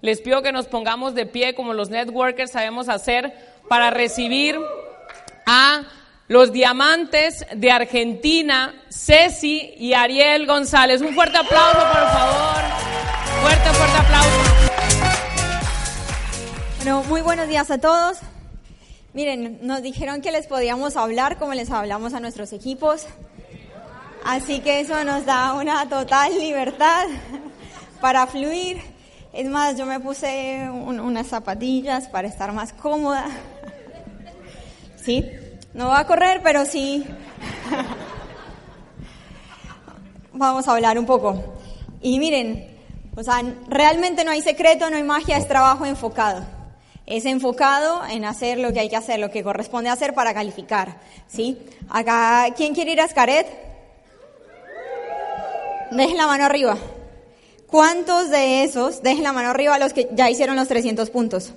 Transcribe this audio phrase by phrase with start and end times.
[0.00, 3.32] Les pido que nos pongamos de pie como los networkers sabemos hacer
[3.68, 4.56] para recibir
[5.46, 5.82] a
[6.28, 11.00] los diamantes de Argentina, Ceci y Ariel González.
[11.00, 12.62] Un fuerte aplauso, por favor.
[13.42, 14.38] Fuerte, fuerte aplauso.
[16.76, 18.18] Bueno, muy buenos días a todos.
[19.14, 23.06] Miren, nos dijeron que les podíamos hablar como les hablamos a nuestros equipos.
[24.24, 27.06] Así que eso nos da una total libertad
[28.00, 28.97] para fluir.
[29.38, 33.24] Es más, yo me puse un- unas zapatillas para estar más cómoda.
[34.96, 35.24] Sí,
[35.74, 37.06] no va a correr, pero sí.
[40.32, 41.40] Vamos a hablar un poco.
[42.02, 42.66] Y miren,
[43.14, 46.44] o sea, realmente no hay secreto, no hay magia, es trabajo enfocado.
[47.06, 50.96] Es enfocado en hacer lo que hay que hacer, lo que corresponde hacer para calificar.
[51.28, 51.58] ¿Sí?
[51.88, 53.46] Acá, ¿quién quiere ir a Scaret?
[55.92, 56.76] Dejen la mano arriba.
[57.68, 61.52] ¿Cuántos de esos, dejen la mano arriba los que ya hicieron los 300 puntos?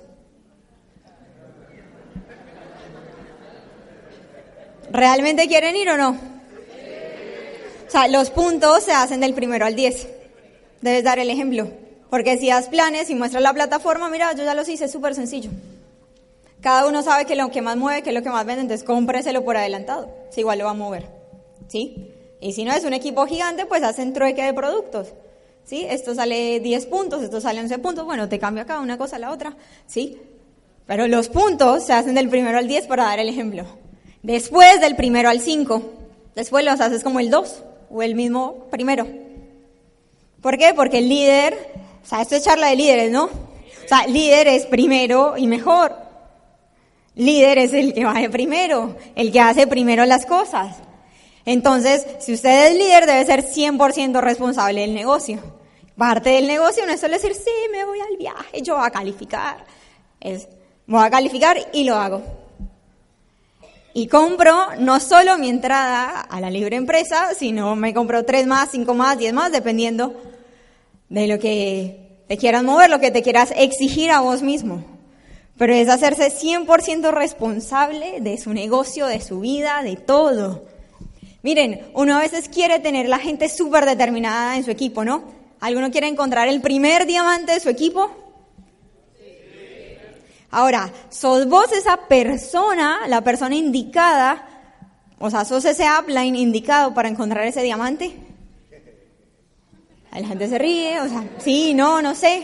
[4.90, 6.10] ¿Realmente quieren ir o no?
[6.10, 10.08] O sea, los puntos se hacen del primero al 10.
[10.82, 11.70] Debes dar el ejemplo.
[12.10, 15.14] Porque si das planes y muestras la plataforma, mira, yo ya los hice, es súper
[15.14, 15.50] sencillo.
[16.60, 18.84] Cada uno sabe que lo que más mueve, que es lo que más vende, entonces
[18.84, 20.14] cómpreselo por adelantado.
[20.30, 21.06] Si igual lo va a mover.
[21.68, 22.12] ¿Sí?
[22.38, 25.14] Y si no es un equipo gigante, pues hacen trueque de productos.
[25.64, 25.86] ¿Sí?
[25.88, 28.04] Esto sale 10 puntos, esto sale 11 puntos.
[28.04, 29.56] Bueno, te cambia acá una cosa a la otra.
[29.86, 30.18] ¿Sí?
[30.86, 33.64] Pero los puntos se hacen del primero al 10 para dar el ejemplo.
[34.22, 35.82] Después del primero al 5.
[36.34, 39.06] Después los haces como el 2 o el mismo primero.
[40.40, 40.74] ¿Por qué?
[40.74, 41.56] Porque el líder,
[42.02, 43.24] o sea, esto es charla de líderes, ¿no?
[43.24, 45.96] O sea, líder es primero y mejor.
[47.14, 50.76] Líder es el que va de primero, el que hace primero las cosas.
[51.44, 55.40] Entonces, si usted es líder, debe ser 100% responsable del negocio.
[55.96, 58.90] Parte del negocio no es solo decir, sí, me voy al viaje, yo voy a
[58.90, 59.64] calificar.
[60.20, 60.48] Es,
[60.86, 62.22] voy a calificar y lo hago.
[63.94, 68.70] Y compro no solo mi entrada a la libre empresa, sino me compro tres más,
[68.70, 70.14] cinco más, diez más, dependiendo
[71.10, 74.82] de lo que te quieras mover, lo que te quieras exigir a vos mismo.
[75.58, 80.64] Pero es hacerse 100% responsable de su negocio, de su vida, de todo.
[81.42, 85.24] Miren, uno a veces quiere tener la gente súper determinada en su equipo, ¿no?
[85.60, 88.10] ¿Alguno quiere encontrar el primer diamante de su equipo?
[90.50, 94.46] Ahora, ¿sos vos esa persona, la persona indicada?
[95.18, 98.12] O sea, ¿sos ese upline indicado para encontrar ese diamante?
[100.12, 102.42] La gente se ríe, o sea, sí, no, no sé.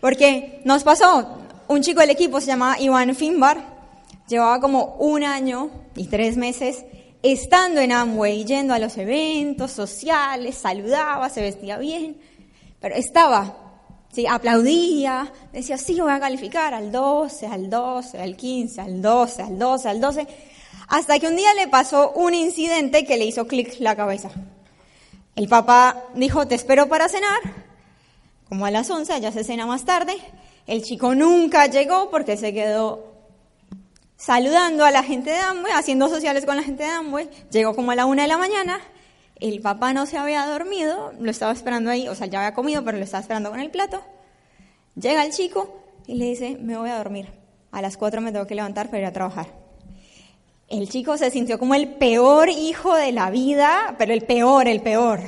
[0.00, 1.38] Porque nos pasó,
[1.68, 3.58] un chico del equipo se llamaba Iván Finbar,
[4.26, 6.84] llevaba como un año y tres meses
[7.22, 12.16] estando en Amway, yendo a los eventos sociales, saludaba, se vestía bien,
[12.80, 13.56] pero estaba,
[14.12, 19.42] sí, aplaudía, decía, sí, voy a calificar al 12, al 12, al 15, al 12,
[19.42, 20.26] al 12, al 12,
[20.88, 24.30] hasta que un día le pasó un incidente que le hizo clic la cabeza.
[25.34, 27.40] El papá dijo, te espero para cenar,
[28.48, 30.16] como a las 11, ya se cena más tarde.
[30.66, 33.15] El chico nunca llegó porque se quedó
[34.26, 37.30] saludando a la gente de Amway, haciendo sociales con la gente de Amway.
[37.52, 38.80] Llegó como a la una de la mañana.
[39.36, 42.84] El papá no se había dormido, lo estaba esperando ahí, o sea, ya había comido,
[42.84, 44.02] pero lo estaba esperando con el plato.
[44.96, 47.28] Llega el chico y le dice, me voy a dormir.
[47.70, 49.46] A las cuatro me tengo que levantar para ir a trabajar.
[50.66, 54.82] El chico se sintió como el peor hijo de la vida, pero el peor, el
[54.82, 55.20] peor,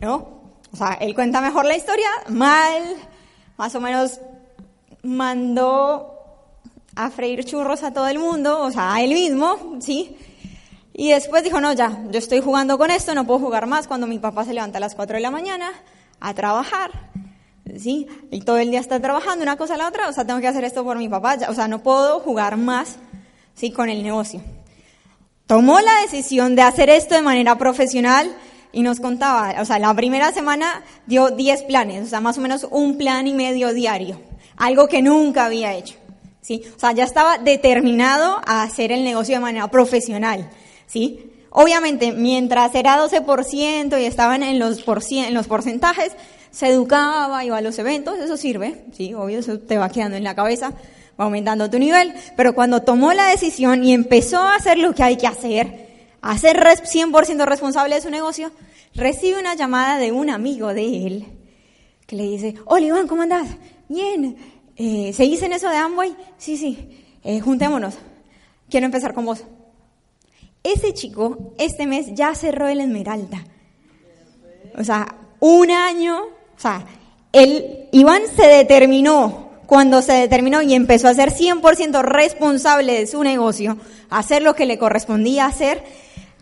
[0.00, 0.40] ¿no?
[0.72, 2.82] O sea, él cuenta mejor la historia, mal,
[3.56, 4.20] más o menos
[5.04, 6.19] mandó
[7.04, 10.16] a freír churros a todo el mundo, o sea, a él mismo, ¿sí?
[10.92, 14.06] Y después dijo, no, ya, yo estoy jugando con esto, no puedo jugar más cuando
[14.06, 15.72] mi papá se levanta a las 4 de la mañana
[16.20, 16.90] a trabajar,
[17.78, 18.06] ¿sí?
[18.30, 20.48] Y todo el día está trabajando, una cosa a la otra, o sea, tengo que
[20.48, 22.96] hacer esto por mi papá, ya, o sea, no puedo jugar más,
[23.54, 23.70] ¿sí?
[23.70, 24.42] Con el negocio.
[25.46, 28.30] Tomó la decisión de hacer esto de manera profesional
[28.72, 32.40] y nos contaba, o sea, la primera semana dio 10 planes, o sea, más o
[32.40, 34.20] menos un plan y medio diario,
[34.56, 35.99] algo que nunca había hecho.
[36.40, 36.62] ¿Sí?
[36.76, 40.50] O sea, ya estaba determinado a hacer el negocio de manera profesional,
[40.86, 41.30] ¿sí?
[41.50, 46.12] Obviamente, mientras era 12% y estaban en los, en los porcentajes,
[46.50, 50.24] se educaba, iba a los eventos, eso sirve, sí, obvio, eso te va quedando en
[50.24, 50.70] la cabeza,
[51.18, 55.02] va aumentando tu nivel, pero cuando tomó la decisión y empezó a hacer lo que
[55.02, 55.88] hay que hacer,
[56.22, 58.52] a ser 100% responsable de su negocio,
[58.94, 61.26] recibe una llamada de un amigo de él
[62.06, 63.48] que le dice, hola Iván, ¿cómo andás?
[63.88, 64.36] Bien,
[64.82, 66.16] eh, ¿seguís en eso de Amway?
[66.38, 67.96] Sí, sí, eh, juntémonos,
[68.70, 69.44] quiero empezar con vos.
[70.62, 73.44] Ese chico, este mes, ya cerró el Esmeralda.
[74.78, 76.86] O sea, un año, o sea,
[77.30, 83.22] el Iván se determinó, cuando se determinó y empezó a ser 100% responsable de su
[83.22, 83.76] negocio,
[84.08, 85.84] hacer lo que le correspondía hacer,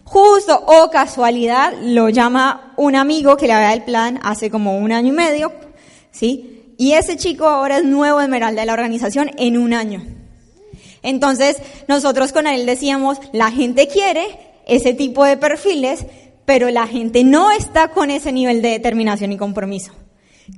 [0.05, 4.93] justo o casualidad lo llama un amigo que le había el plan hace como un
[4.93, 5.53] año y medio,
[6.13, 6.58] ¿sí?
[6.79, 10.07] Y ese chico ahora es nuevo esmeralda de la organización en un año.
[11.03, 11.57] Entonces,
[11.89, 16.07] nosotros con él decíamos, la gente quiere ese tipo de perfiles,
[16.45, 19.93] pero la gente no está con ese nivel de determinación y compromiso.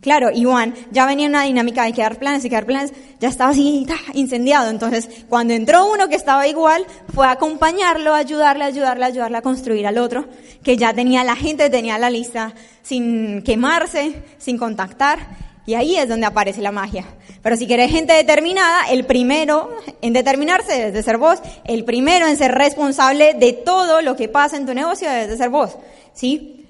[0.02, 3.50] Claro, Iván ya venía en una dinámica de quedar planes y quedar planes, ya estaba
[3.50, 4.70] así incendiado.
[4.70, 9.86] Entonces, cuando entró uno que estaba igual, fue a acompañarlo, ayudarle, ayudarle, ayudarle a construir
[9.86, 10.28] al otro,
[10.62, 15.49] que ya tenía la gente, tenía la lista sin quemarse, sin contactar.
[15.66, 17.04] Y ahí es donde aparece la magia.
[17.42, 19.70] Pero si querés gente determinada, el primero
[20.02, 24.28] en determinarse es de ser vos, el primero en ser responsable de todo lo que
[24.28, 25.76] pasa en tu negocio es de ser vos,
[26.12, 26.66] ¿sí?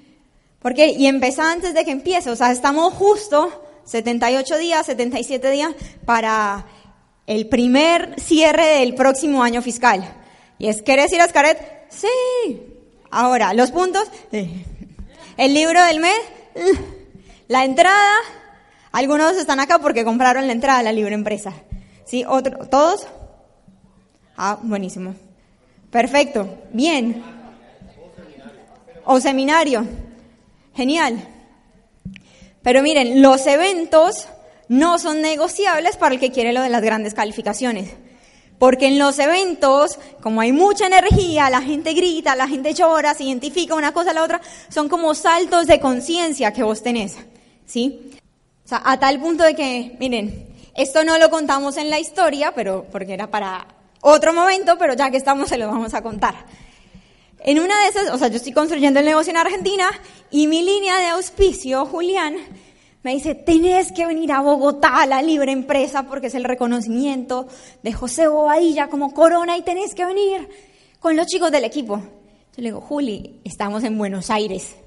[0.61, 5.71] Porque, y empezar antes de que empiece, o sea, estamos justo 78 días, 77 días
[6.05, 6.65] para
[7.27, 10.03] el primer cierre del próximo año fiscal.
[10.59, 11.57] Y es, ¿querés ir a Scaret?
[11.89, 12.61] Sí.
[13.09, 16.19] Ahora, los puntos, el libro del mes,
[17.47, 18.13] la entrada,
[18.91, 21.53] algunos están acá porque compraron la entrada a la libre empresa.
[22.05, 22.25] ¿Sí?
[22.27, 23.07] Otro, ¿Todos?
[24.35, 25.15] Ah, buenísimo.
[25.89, 26.47] Perfecto.
[26.73, 27.23] Bien.
[29.05, 29.85] O seminario.
[30.75, 31.27] Genial.
[32.61, 34.27] Pero miren, los eventos
[34.67, 37.91] no son negociables para el que quiere lo de las grandes calificaciones.
[38.59, 43.23] Porque en los eventos, como hay mucha energía, la gente grita, la gente llora, se
[43.23, 44.39] identifica una cosa a la otra,
[44.69, 47.17] son como saltos de conciencia que vos tenés.
[47.65, 48.11] ¿Sí?
[48.71, 52.85] Sea, a tal punto de que, miren, esto no lo contamos en la historia, pero
[52.89, 53.67] porque era para
[53.99, 56.35] otro momento, pero ya que estamos se lo vamos a contar.
[57.39, 59.91] En una de esas, o sea, yo estoy construyendo el negocio en Argentina
[60.29, 62.37] y mi línea de auspicio, Julián,
[63.03, 67.49] me dice, tenés que venir a Bogotá a la libre empresa porque es el reconocimiento
[67.83, 70.47] de José Bobadilla como corona y tenés que venir
[71.01, 71.97] con los chicos del equipo.
[71.97, 74.77] Yo le digo, Juli, estamos en Buenos Aires.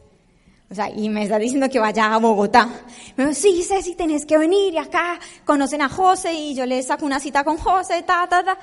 [0.96, 2.68] Y me está diciendo que vaya a Bogotá.
[3.16, 6.82] Me dijo, sí, Ceci, tenés que venir y acá conocen a José y yo le
[6.82, 8.58] saco una cita con José, ta, ta, ta.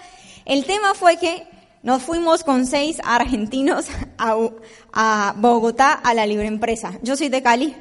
[0.45, 1.47] El tema fue que
[1.83, 3.87] nos fuimos con seis argentinos
[4.17, 6.93] a, Bogotá a la libre empresa.
[7.01, 7.75] Yo soy de Cali,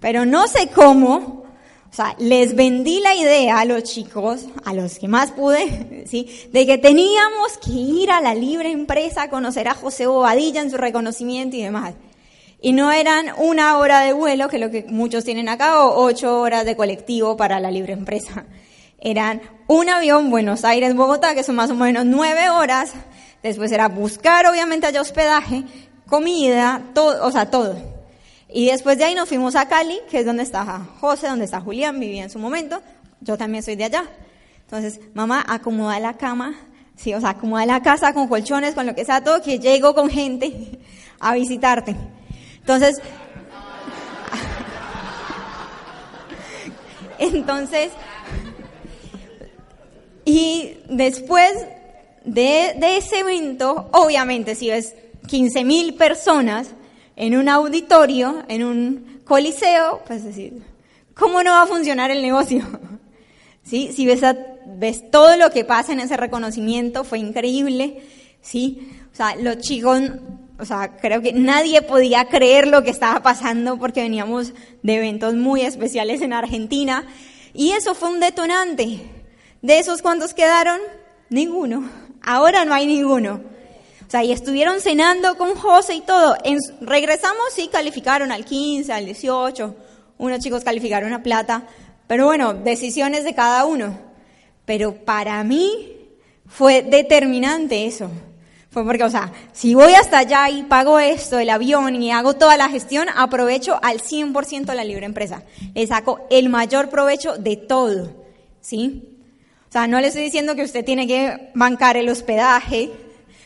[0.00, 1.44] pero no sé cómo,
[1.90, 6.28] o sea, les vendí la idea a los chicos, a los que más pude, ¿sí?
[6.52, 10.70] De que teníamos que ir a la libre empresa a conocer a José Bobadilla en
[10.70, 11.94] su reconocimiento y demás.
[12.62, 16.02] Y no eran una hora de vuelo, que es lo que muchos tienen acá, o
[16.04, 18.46] ocho horas de colectivo para la libre empresa.
[19.04, 22.94] Eran un avión Buenos Aires-Bogotá, que son más o menos nueve horas,
[23.42, 25.64] Después era buscar, obviamente, allá hospedaje,
[26.06, 27.76] comida, todo, o sea, todo.
[28.48, 30.64] Y después de ahí nos fuimos a Cali, que es donde está
[31.00, 32.80] José, donde está Julián, vivía en su momento.
[33.20, 34.04] Yo también soy de allá.
[34.60, 36.54] Entonces, mamá, acomoda la cama,
[36.94, 39.94] sí, o sea, acomoda la casa con colchones, con lo que sea, todo, que llego
[39.94, 40.78] con gente
[41.20, 41.96] a visitarte.
[42.62, 43.00] Entonces,
[47.18, 47.90] entonces,
[50.24, 51.52] y después
[52.24, 54.94] de, ese evento, obviamente si ves
[55.26, 56.70] 15 mil personas
[57.16, 60.62] en un auditorio, en un coliseo, pues decir,
[61.14, 62.64] ¿cómo no va a funcionar el negocio?
[63.64, 63.90] ¿Sí?
[63.92, 64.20] Si ves,
[64.66, 68.02] ves todo lo que pasa en ese reconocimiento, fue increíble,
[68.40, 68.88] ¿sí?
[69.12, 70.00] O sea, los chicos,
[70.58, 75.34] o sea, creo que nadie podía creer lo que estaba pasando porque veníamos de eventos
[75.34, 77.06] muy especiales en Argentina
[77.54, 79.00] y eso fue un detonante.
[79.60, 80.80] ¿De esos cuántos quedaron?
[81.30, 81.88] Ninguno.
[82.22, 83.40] Ahora no hay ninguno.
[84.06, 86.36] O sea, y estuvieron cenando con José y todo.
[86.80, 89.74] regresamos y calificaron al 15, al 18.
[90.18, 91.66] Unos chicos calificaron a plata.
[92.06, 93.98] Pero bueno, decisiones de cada uno.
[94.66, 95.96] Pero para mí
[96.46, 98.10] fue determinante eso.
[98.72, 102.34] Fue porque, o sea, si voy hasta allá y pago esto, el avión y hago
[102.34, 105.42] toda la gestión, aprovecho al 100% la libre empresa.
[105.74, 108.10] Le saco el mayor provecho de todo.
[108.62, 109.02] ¿Sí?
[109.68, 112.90] O sea, no le estoy diciendo que usted tiene que bancar el hospedaje,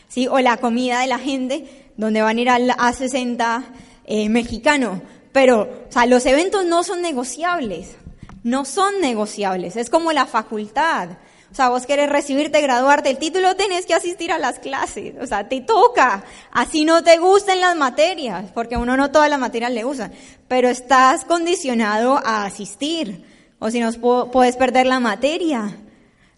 [0.07, 0.27] ¿sí?
[0.27, 3.65] O la comida de la gente, donde van a ir al A60
[4.05, 5.01] eh, mexicano.
[5.33, 7.97] Pero, o sea, los eventos no son negociables.
[8.43, 9.75] No son negociables.
[9.75, 11.09] Es como la facultad.
[11.51, 15.15] O sea, vos querés recibirte, graduarte, el título tenés que asistir a las clases.
[15.21, 16.23] O sea, te toca.
[16.51, 20.11] Así no te gusten las materias, porque uno no todas las materias le gustan.
[20.47, 23.25] Pero estás condicionado a asistir.
[23.59, 23.91] O si no,
[24.31, 25.77] puedes perder la materia.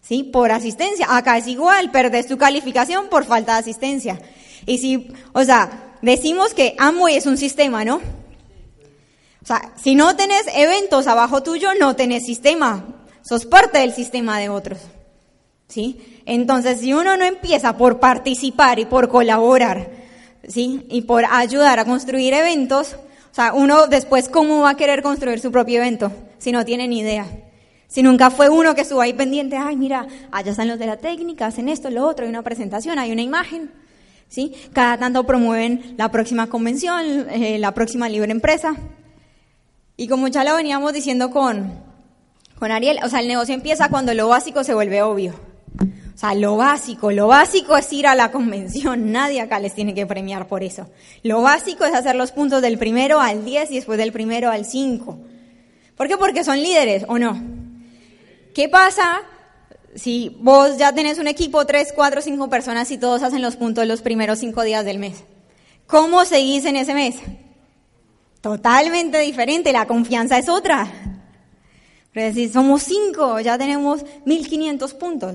[0.00, 0.22] ¿Sí?
[0.22, 1.06] Por asistencia.
[1.10, 4.20] Acá es igual, perdés tu calificación por falta de asistencia.
[4.64, 7.96] Y si, o sea, decimos que Amway es un sistema, ¿no?
[9.42, 12.84] O sea, si no tenés eventos abajo tuyo, no tenés sistema.
[13.22, 14.78] Sos parte del sistema de otros.
[15.70, 16.22] ¿Sí?
[16.26, 19.88] Entonces, si uno no empieza por participar y por colaborar,
[20.48, 20.84] ¿sí?
[20.90, 22.96] Y por ayudar a construir eventos,
[23.30, 26.88] o sea, uno después, ¿cómo va a querer construir su propio evento si no tiene
[26.88, 27.24] ni idea?
[27.86, 30.96] Si nunca fue uno que estuvo ahí pendiente, ay, mira, allá están los de la
[30.96, 33.70] técnica, hacen esto, lo otro, hay una presentación, hay una imagen.
[34.28, 34.54] ¿Sí?
[34.72, 38.74] Cada tanto promueven la próxima convención, eh, la próxima libre empresa.
[39.96, 41.80] Y como ya lo veníamos diciendo con,
[42.58, 45.49] con Ariel, o sea, el negocio empieza cuando lo básico se vuelve obvio.
[45.78, 49.12] O sea, lo básico, lo básico es ir a la convención.
[49.12, 50.88] Nadie acá les tiene que premiar por eso.
[51.22, 54.64] Lo básico es hacer los puntos del primero al 10 y después del primero al
[54.64, 55.18] 5.
[55.96, 56.16] ¿Por qué?
[56.16, 57.40] Porque son líderes, ¿o no?
[58.54, 59.22] ¿Qué pasa
[59.94, 63.86] si vos ya tenés un equipo, tres, cuatro, cinco personas y todos hacen los puntos
[63.86, 65.24] los primeros cinco días del mes?
[65.86, 67.16] ¿Cómo seguís en ese mes?
[68.40, 70.90] Totalmente diferente, la confianza es otra.
[72.12, 75.34] Pero si somos cinco, ya tenemos 1500 puntos.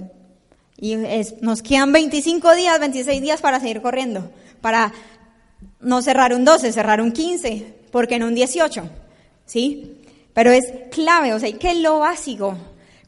[0.78, 0.98] Y
[1.42, 4.30] nos quedan 25 días, 26 días para seguir corriendo.
[4.62, 4.92] Para
[5.80, 8.84] no cerrar un 12, cerrar un 15, porque no un 18.
[9.46, 10.02] ¿Sí?
[10.34, 12.58] Pero es clave, o sea, ¿qué es lo básico?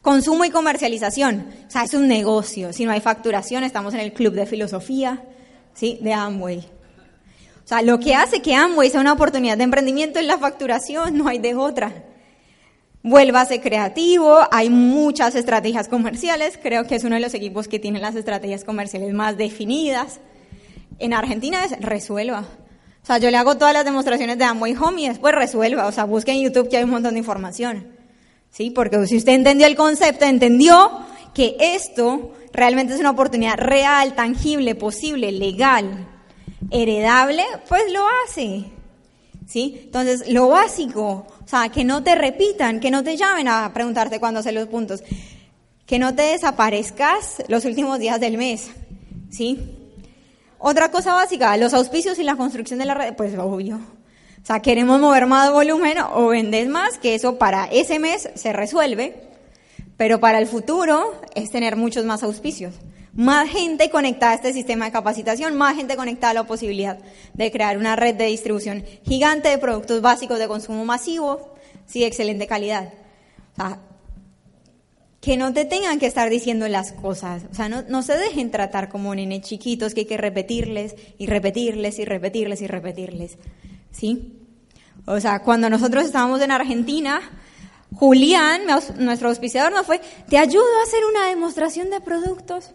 [0.00, 1.46] Consumo y comercialización.
[1.66, 2.72] O sea, es un negocio.
[2.72, 5.22] Si no hay facturación, estamos en el club de filosofía,
[5.74, 5.98] ¿sí?
[6.00, 6.58] De Amway.
[6.58, 11.18] O sea, lo que hace que Amway sea una oportunidad de emprendimiento es la facturación,
[11.18, 11.92] no hay de otra.
[13.02, 18.00] Vuélvase creativo, hay muchas estrategias comerciales, creo que es uno de los equipos que tiene
[18.00, 20.20] las estrategias comerciales más definidas.
[20.98, 22.44] En Argentina es resuelva.
[23.02, 25.86] O sea, yo le hago todas las demostraciones de Amway Home y después resuelva.
[25.86, 27.86] O sea, busque en YouTube que hay un montón de información.
[28.50, 28.70] ¿sí?
[28.70, 30.90] Porque si usted entendió el concepto, entendió
[31.34, 36.06] que esto realmente es una oportunidad real, tangible, posible, legal,
[36.70, 38.77] heredable, pues lo hace.
[39.48, 39.80] ¿Sí?
[39.84, 44.20] Entonces, lo básico, o sea, que no te repitan, que no te llamen a preguntarte
[44.20, 45.02] cuándo hacer los puntos,
[45.86, 48.70] que no te desaparezcas los últimos días del mes,
[49.30, 49.74] ¿sí?
[50.58, 54.60] Otra cosa básica, los auspicios y la construcción de la red, pues obvio, o sea,
[54.60, 59.28] queremos mover más volumen o vender más, que eso para ese mes se resuelve,
[59.96, 62.74] pero para el futuro es tener muchos más auspicios.
[63.14, 66.98] Más gente conectada a este sistema de capacitación, más gente conectada a la posibilidad
[67.34, 71.54] de crear una red de distribución gigante de productos básicos de consumo masivo,
[71.86, 72.92] sí, de excelente calidad.
[73.52, 73.80] O sea,
[75.20, 77.42] que no te tengan que estar diciendo las cosas.
[77.50, 81.26] O sea, no, no se dejen tratar como nenes chiquitos que hay que repetirles y
[81.26, 83.38] repetirles y repetirles y repetirles.
[83.90, 84.38] ¿sí?
[85.06, 87.20] O sea, cuando nosotros estábamos en Argentina,
[87.94, 88.62] Julián,
[88.98, 92.72] nuestro auspiciador, nos fue, ¿te ayudo a hacer una demostración de productos?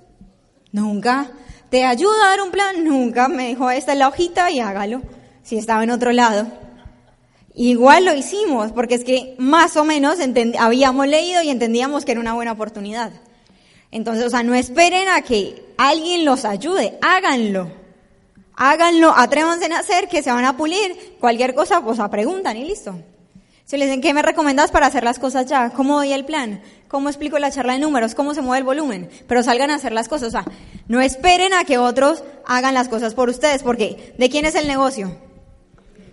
[0.73, 1.31] Nunca.
[1.69, 2.83] ¿Te ayudo a dar un plan?
[2.83, 3.29] Nunca.
[3.29, 5.01] Me dijo, esta es la hojita y hágalo.
[5.43, 6.47] Si estaba en otro lado.
[7.55, 10.17] Igual lo hicimos, porque es que más o menos
[10.59, 13.11] habíamos leído y entendíamos que era una buena oportunidad.
[13.91, 17.71] Entonces, o sea, no esperen a que alguien los ayude, háganlo.
[18.55, 21.15] Háganlo, atrévanse a hacer, que se van a pulir.
[21.19, 22.95] Cualquier cosa, pues a preguntan y listo.
[23.65, 25.69] Si les dicen, ¿qué me recomiendas para hacer las cosas ya?
[25.69, 26.61] ¿Cómo doy el plan?
[26.89, 28.13] ¿Cómo explico la charla de números?
[28.13, 29.09] ¿Cómo se mueve el volumen?
[29.27, 30.27] Pero salgan a hacer las cosas.
[30.27, 30.45] O sea,
[30.87, 34.67] no esperen a que otros hagan las cosas por ustedes, porque ¿de quién es el
[34.67, 35.15] negocio?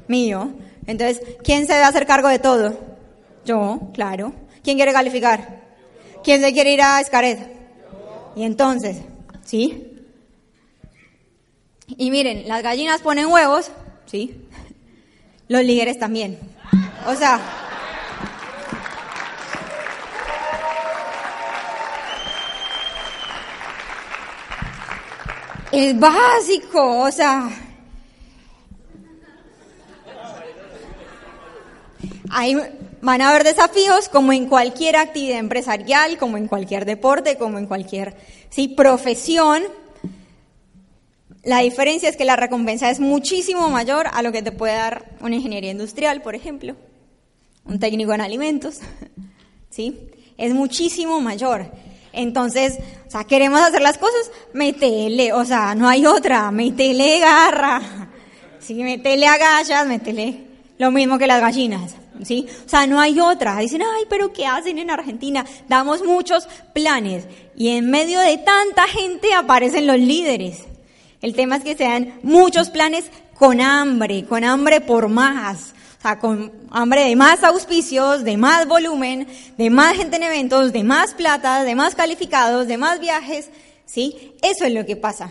[0.06, 0.52] Mío.
[0.86, 2.78] Entonces, ¿quién se debe hacer cargo de todo?
[3.44, 4.32] Yo, claro.
[4.62, 5.60] ¿Quién quiere calificar?
[6.22, 7.38] ¿Quién se quiere ir a Escaret?
[8.36, 8.98] Y entonces,
[9.44, 9.86] ¿sí?
[11.88, 13.70] Y miren, las gallinas ponen huevos,
[14.06, 14.46] ¿sí?
[15.48, 16.38] Los líderes también.
[17.06, 17.40] O sea,
[25.72, 27.48] es básico, o sea,
[32.30, 32.56] ahí
[33.00, 37.66] van a haber desafíos como en cualquier actividad empresarial, como en cualquier deporte, como en
[37.66, 38.16] cualquier
[38.50, 39.62] sí, profesión,
[41.42, 45.10] la diferencia es que la recompensa es muchísimo mayor a lo que te puede dar
[45.20, 46.76] una ingeniería industrial, por ejemplo,
[47.70, 48.80] un técnico en alimentos,
[49.70, 49.96] ¿sí?
[50.36, 51.70] Es muchísimo mayor.
[52.12, 57.80] Entonces, o sea, queremos hacer las cosas, metele, o sea, no hay otra, metele garra,
[58.58, 62.46] sí, metele agallas, metele lo mismo que las gallinas, ¿sí?
[62.66, 63.58] O sea, no hay otra.
[63.58, 65.44] Dicen, ay, pero ¿qué hacen en Argentina?
[65.68, 70.64] Damos muchos planes y en medio de tanta gente aparecen los líderes.
[71.20, 75.74] El tema es que se dan muchos planes con hambre, con hambre por más.
[76.00, 79.28] O sea, con hambre de más auspicios, de más volumen,
[79.58, 83.50] de más gente en eventos, de más plata, de más calificados, de más viajes,
[83.84, 84.32] ¿sí?
[84.40, 85.28] Eso es lo que pasa.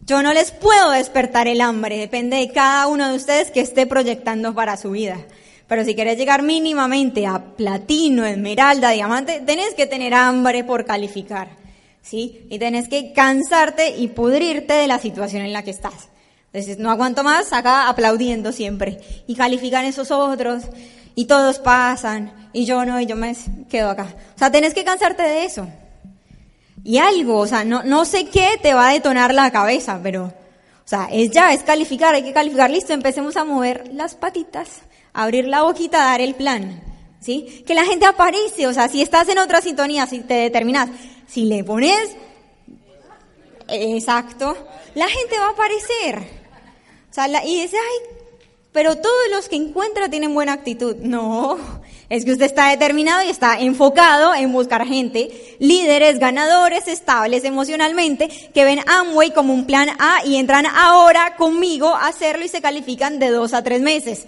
[0.00, 3.86] Yo no les puedo despertar el hambre, depende de cada uno de ustedes que esté
[3.86, 5.18] proyectando para su vida.
[5.68, 11.50] Pero si quieres llegar mínimamente a platino, esmeralda, diamante, tenés que tener hambre por calificar,
[12.00, 12.46] ¿sí?
[12.48, 16.08] Y tenés que cansarte y pudrirte de la situación en la que estás.
[16.52, 19.00] Entonces, no aguanto más, acá aplaudiendo siempre.
[19.26, 20.64] Y califican esos otros,
[21.14, 23.34] y todos pasan, y yo no, y yo me
[23.70, 24.14] quedo acá.
[24.34, 25.66] O sea, tenés que cansarte de eso.
[26.84, 30.24] Y algo, o sea, no, no sé qué te va a detonar la cabeza, pero,
[30.24, 34.68] o sea, es ya, es calificar, hay que calificar, listo, empecemos a mover las patitas,
[35.12, 36.82] abrir la boquita, dar el plan,
[37.20, 37.62] ¿sí?
[37.66, 40.90] Que la gente aparece, o sea, si estás en otra sintonía, si te determinas,
[41.28, 42.16] si le pones,
[43.68, 44.56] exacto,
[44.94, 46.41] la gente va a aparecer.
[47.44, 48.16] Y dice, ay,
[48.72, 50.96] pero todos los que encuentra tienen buena actitud.
[50.96, 51.58] No,
[52.08, 58.28] es que usted está determinado y está enfocado en buscar gente, líderes, ganadores, estables emocionalmente,
[58.54, 62.62] que ven Amway como un plan A y entran ahora conmigo a hacerlo y se
[62.62, 64.26] califican de dos a tres meses.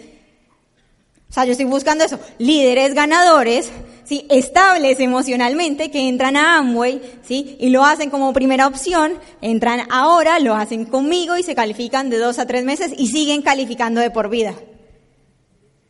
[1.35, 3.69] Sea, yo estoy buscando eso, líderes ganadores,
[4.05, 4.25] ¿sí?
[4.31, 7.57] estables emocionalmente, que entran a Amway, ¿sí?
[7.59, 12.19] y lo hacen como primera opción, entran ahora, lo hacen conmigo y se califican de
[12.19, 14.55] dos a tres meses y siguen calificando de por vida.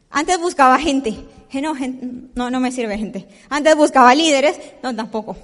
[0.09, 1.15] Antes buscaba gente,
[1.61, 1.75] no,
[2.35, 3.29] no, no me sirve gente.
[3.51, 5.37] Antes buscaba líderes, no, tampoco.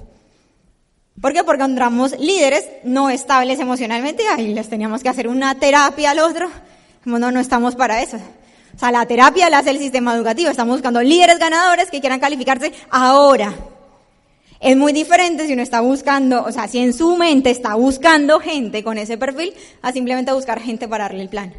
[1.20, 1.44] ¿Por qué?
[1.44, 6.48] Porque encontramos líderes no estables emocionalmente y les teníamos que hacer una terapia al otro.
[7.04, 8.16] No, no estamos para eso.
[8.80, 10.48] O sea, la terapia la hace el sistema educativo.
[10.48, 13.54] Estamos buscando líderes ganadores que quieran calificarse ahora.
[14.58, 18.40] Es muy diferente si uno está buscando, o sea, si en su mente está buscando
[18.40, 21.52] gente con ese perfil, a simplemente buscar gente para darle el plan.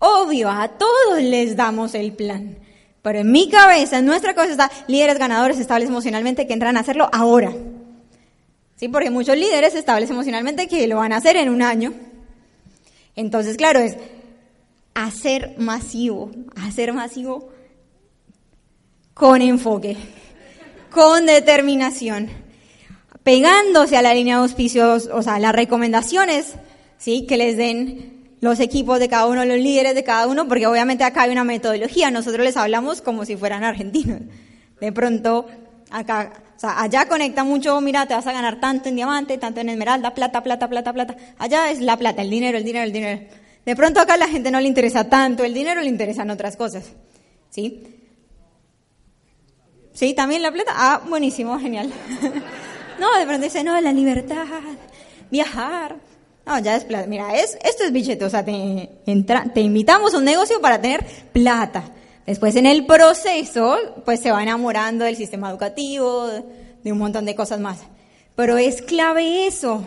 [0.00, 2.58] Obvio, a todos les damos el plan.
[3.02, 6.80] Pero en mi cabeza, en nuestra cabeza está líderes ganadores estables emocionalmente que entran a
[6.80, 7.52] hacerlo ahora.
[8.74, 11.94] Sí, porque muchos líderes estables emocionalmente que lo van a hacer en un año.
[13.14, 13.96] Entonces, claro, es
[15.04, 17.50] hacer masivo, hacer masivo
[19.14, 19.96] con enfoque,
[20.90, 22.28] con determinación,
[23.22, 26.54] pegándose a la línea de auspicios, o sea, las recomendaciones,
[26.98, 27.26] ¿sí?
[27.26, 31.04] Que les den los equipos de cada uno, los líderes de cada uno, porque obviamente
[31.04, 34.20] acá hay una metodología, nosotros les hablamos como si fueran argentinos.
[34.80, 35.46] De pronto,
[35.90, 39.60] acá, o sea, allá conecta mucho, mira, te vas a ganar tanto en diamante, tanto
[39.60, 41.16] en esmeralda, plata, plata, plata, plata.
[41.38, 43.47] Allá es la plata, el dinero, el dinero, el dinero.
[43.68, 46.56] De pronto acá a la gente no le interesa tanto el dinero, le interesan otras
[46.56, 46.86] cosas.
[47.50, 47.82] ¿Sí?
[49.92, 50.14] ¿Sí?
[50.14, 50.72] ¿También la plata?
[50.74, 51.92] Ah, buenísimo, genial.
[52.98, 54.46] no, de pronto dice, no, la libertad,
[55.30, 55.96] viajar.
[56.46, 57.06] No, ya es plata.
[57.08, 61.04] Mira, es, esto es billete, o sea, te, te invitamos a un negocio para tener
[61.34, 61.92] plata.
[62.24, 63.76] Después en el proceso,
[64.06, 67.80] pues se va enamorando del sistema educativo, de un montón de cosas más.
[68.34, 69.84] Pero es clave eso.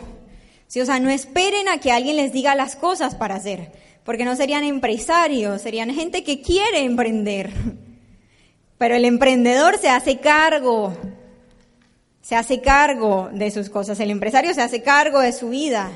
[0.80, 3.72] O sea, no esperen a que alguien les diga las cosas para hacer,
[4.04, 7.50] porque no serían empresarios, serían gente que quiere emprender.
[8.78, 10.96] Pero el emprendedor se hace cargo,
[12.22, 15.90] se hace cargo de sus cosas, el empresario se hace cargo de su vida.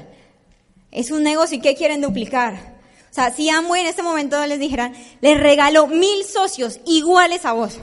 [0.93, 2.77] Es un negocio y ¿qué quieren duplicar?
[3.11, 7.55] O sea, si Amway en este momento les dijeran, les regalo mil socios iguales a
[7.55, 7.79] vos,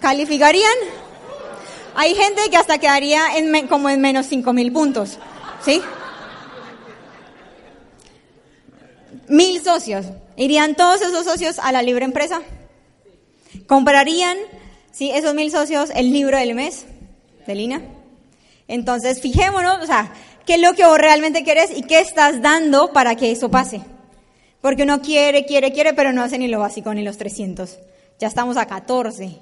[0.00, 0.76] ¿calificarían?
[1.94, 5.18] Hay gente que hasta quedaría en como en menos 5 mil puntos.
[5.64, 5.80] ¿Sí?
[9.28, 10.06] Mil socios.
[10.36, 12.40] ¿Irían todos esos socios a la libre empresa?
[13.66, 14.36] ¿Comprarían,
[14.90, 16.86] sí, esos mil socios el libro del mes
[17.46, 17.82] de Lina?
[18.68, 20.12] Entonces, fijémonos, o sea,
[20.46, 23.82] qué es lo que vos realmente querés y qué estás dando para que eso pase.
[24.60, 27.78] Porque uno quiere, quiere, quiere, pero no hace ni lo básico ni los 300.
[28.18, 29.38] Ya estamos a 14.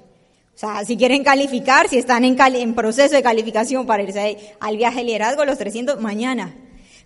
[0.61, 4.99] Sea, si quieren calificar, si están en, en proceso de calificación para irse al viaje
[4.99, 6.53] de liderazgo, los 300, mañana.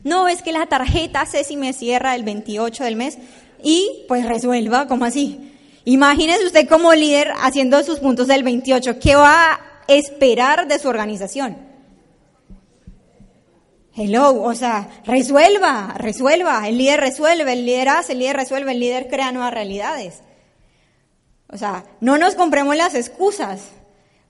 [0.03, 3.17] No, es que la tarjeta Ceci me cierra el 28 del mes
[3.63, 5.53] y pues resuelva, ¿cómo así?
[5.85, 10.89] Imagínese usted como líder haciendo sus puntos del 28, ¿qué va a esperar de su
[10.89, 11.55] organización?
[13.95, 18.81] Hello, o sea, resuelva, resuelva, el líder resuelve, el líder hace, el líder resuelve, el
[18.81, 20.24] líder crea nuevas realidades.
[21.47, 23.69] O sea, no nos compremos las excusas.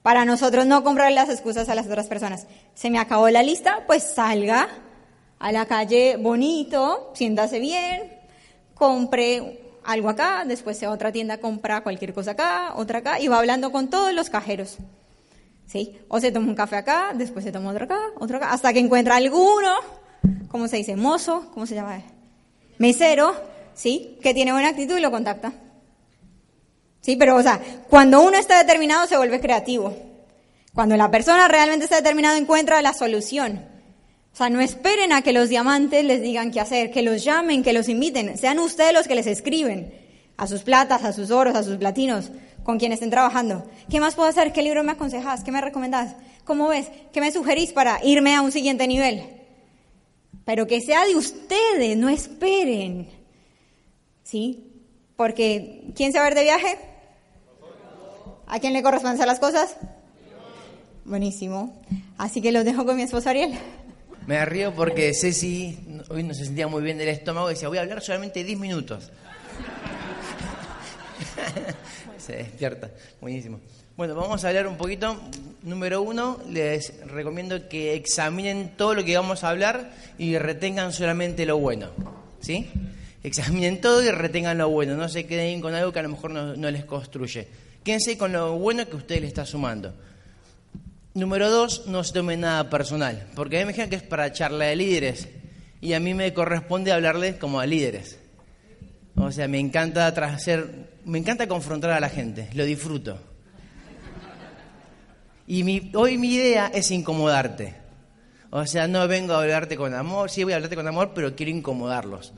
[0.02, 2.46] Para nosotros no comprar las excusas a las otras personas.
[2.74, 4.68] Se me acabó la lista, pues salga
[5.38, 8.12] a la calle bonito, siéntase bien,
[8.74, 13.38] compre algo acá, después se otra tienda, compra cualquier cosa acá, otra acá, y va
[13.38, 14.76] hablando con todos los cajeros.
[15.66, 15.98] ¿Sí?
[16.08, 18.78] O se toma un café acá, después se toma otro acá, otro acá, hasta que
[18.78, 19.72] encuentra alguno,
[20.48, 20.94] ¿cómo se dice?
[20.94, 22.00] Mozo, ¿cómo se llama?
[22.78, 23.34] Mesero,
[23.74, 24.18] ¿sí?
[24.22, 25.52] Que tiene buena actitud y lo contacta.
[27.06, 27.14] ¿Sí?
[27.14, 29.96] Pero, o sea, cuando uno está determinado se vuelve creativo.
[30.74, 33.64] Cuando la persona realmente está determinada encuentra la solución.
[34.32, 37.62] O sea, no esperen a que los diamantes les digan qué hacer, que los llamen,
[37.62, 38.36] que los inviten.
[38.36, 39.94] Sean ustedes los que les escriben
[40.36, 42.32] a sus platas, a sus oros, a sus platinos,
[42.64, 43.70] con quienes estén trabajando.
[43.88, 44.52] ¿Qué más puedo hacer?
[44.52, 45.44] ¿Qué libro me aconsejas?
[45.44, 46.16] ¿Qué me recomendás?
[46.42, 46.90] ¿Cómo ves?
[47.12, 49.22] ¿Qué me sugerís para irme a un siguiente nivel?
[50.44, 53.08] Pero que sea de ustedes, no esperen.
[54.24, 54.72] ¿Sí?
[55.14, 56.95] Porque, ¿quién se va a ver de viaje?
[58.46, 59.76] ¿A quién le corresponde hacer las cosas?
[61.04, 61.82] Buenísimo.
[62.18, 63.54] Así que los dejo con mi esposo Ariel.
[64.26, 65.78] Me río porque Ceci
[66.08, 68.58] hoy no se sentía muy bien del estómago y decía, voy a hablar solamente 10
[68.58, 69.10] minutos.
[72.18, 72.90] se despierta.
[73.20, 73.60] Buenísimo.
[73.96, 75.16] Bueno, vamos a hablar un poquito.
[75.62, 81.46] Número uno, les recomiendo que examinen todo lo que vamos a hablar y retengan solamente
[81.46, 81.90] lo bueno.
[82.40, 82.70] ¿Sí?
[83.22, 84.96] Examinen todo y retengan lo bueno.
[84.96, 87.48] No se queden con algo que a lo mejor no, no les construye.
[87.86, 89.94] Quédense con lo bueno que usted le está sumando.
[91.14, 94.32] Número dos, no se tomen nada personal, porque a mí me dijeron que es para
[94.32, 95.28] charla de líderes
[95.80, 98.18] y a mí me corresponde hablarles como a líderes.
[99.14, 103.20] O sea, me encanta hacer, me encanta confrontar a la gente, lo disfruto.
[105.46, 107.76] Y mi, hoy mi idea es incomodarte.
[108.50, 111.36] O sea, no vengo a hablarte con amor, sí voy a hablarte con amor, pero
[111.36, 112.32] quiero incomodarlos.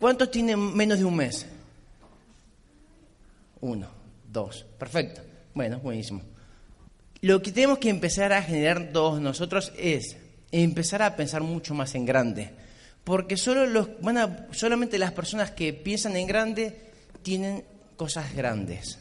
[0.00, 1.46] ¿Cuántos tienen menos de un mes?
[3.60, 3.99] Uno,
[4.30, 5.22] dos, perfecto.
[5.54, 6.22] Bueno, buenísimo.
[7.22, 10.16] Lo que tenemos que empezar a generar todos nosotros es
[10.52, 12.50] empezar a pensar mucho más en grande.
[13.04, 16.76] Porque solo los, van a, solamente las personas que piensan en grande
[17.22, 17.64] tienen
[17.96, 18.98] cosas grandes.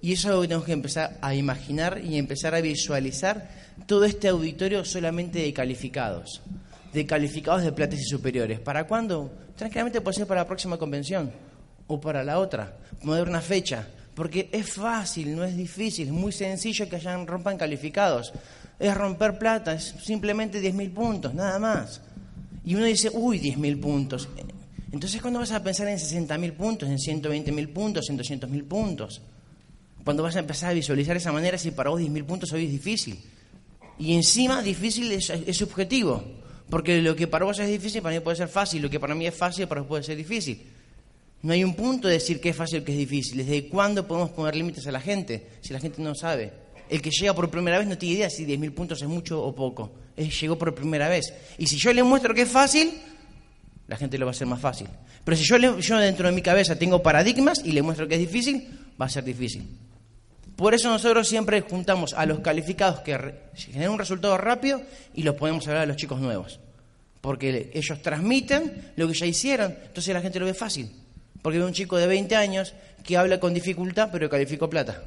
[0.00, 3.50] Y eso es lo que tenemos que empezar a imaginar y empezar a visualizar
[3.86, 6.40] todo este auditorio solamente de calificados,
[6.92, 8.60] de calificados de plates y superiores.
[8.60, 9.30] ¿Para cuándo?
[9.56, 11.30] Tranquilamente puede ser para la próxima convención
[11.86, 12.78] o para la otra.
[13.04, 13.86] Poner una fecha.
[14.14, 18.32] Porque es fácil, no es difícil, es muy sencillo que hayan rompan calificados.
[18.78, 22.00] Es romper plata, es simplemente 10.000 puntos, nada más.
[22.64, 24.28] Y uno dice, uy, 10.000 puntos.
[24.92, 29.22] Entonces, ¿cuándo vas a pensar en 60.000 puntos, en 120.000 puntos, en 200.000 puntos?
[30.04, 32.70] Cuando vas a empezar a visualizar esa manera, si para vos 10.000 puntos hoy es
[32.70, 33.18] difícil.
[33.98, 36.24] Y encima, difícil es, es, subjetivo.
[36.70, 38.82] Porque lo que para vos es difícil, para mí puede ser fácil.
[38.82, 40.62] Lo que para mí es fácil, para vos puede ser difícil.
[41.42, 43.38] No hay un punto de decir qué es fácil o qué es difícil.
[43.38, 46.52] ¿Desde cuándo podemos poner límites a la gente si la gente no sabe?
[46.88, 49.54] El que llega por primera vez no tiene idea si 10.000 puntos es mucho o
[49.54, 49.92] poco.
[50.16, 51.32] Él llegó por primera vez.
[51.56, 52.92] Y si yo le muestro que es fácil,
[53.86, 54.88] la gente lo va a hacer más fácil.
[55.24, 55.70] Pero si yo, le,
[56.04, 58.68] dentro de mi cabeza tengo paradigmas y le muestro que es difícil,
[59.00, 59.66] va a ser difícil.
[60.56, 63.16] Por eso nosotros siempre juntamos a los calificados que
[63.54, 64.82] generan un resultado rápido
[65.14, 66.60] y los podemos hablar a los chicos nuevos.
[67.20, 70.90] Porque ellos transmiten lo que ya hicieron, entonces la gente lo ve fácil.
[71.42, 72.74] Porque ve un chico de 20 años
[73.04, 75.02] que habla con dificultad, pero calificó plata.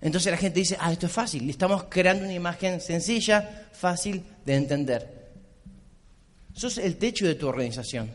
[0.00, 1.48] Entonces la gente dice, ah, esto es fácil.
[1.50, 5.18] Estamos creando una imagen sencilla, fácil de entender.
[6.52, 8.10] Sos el techo de tu organización.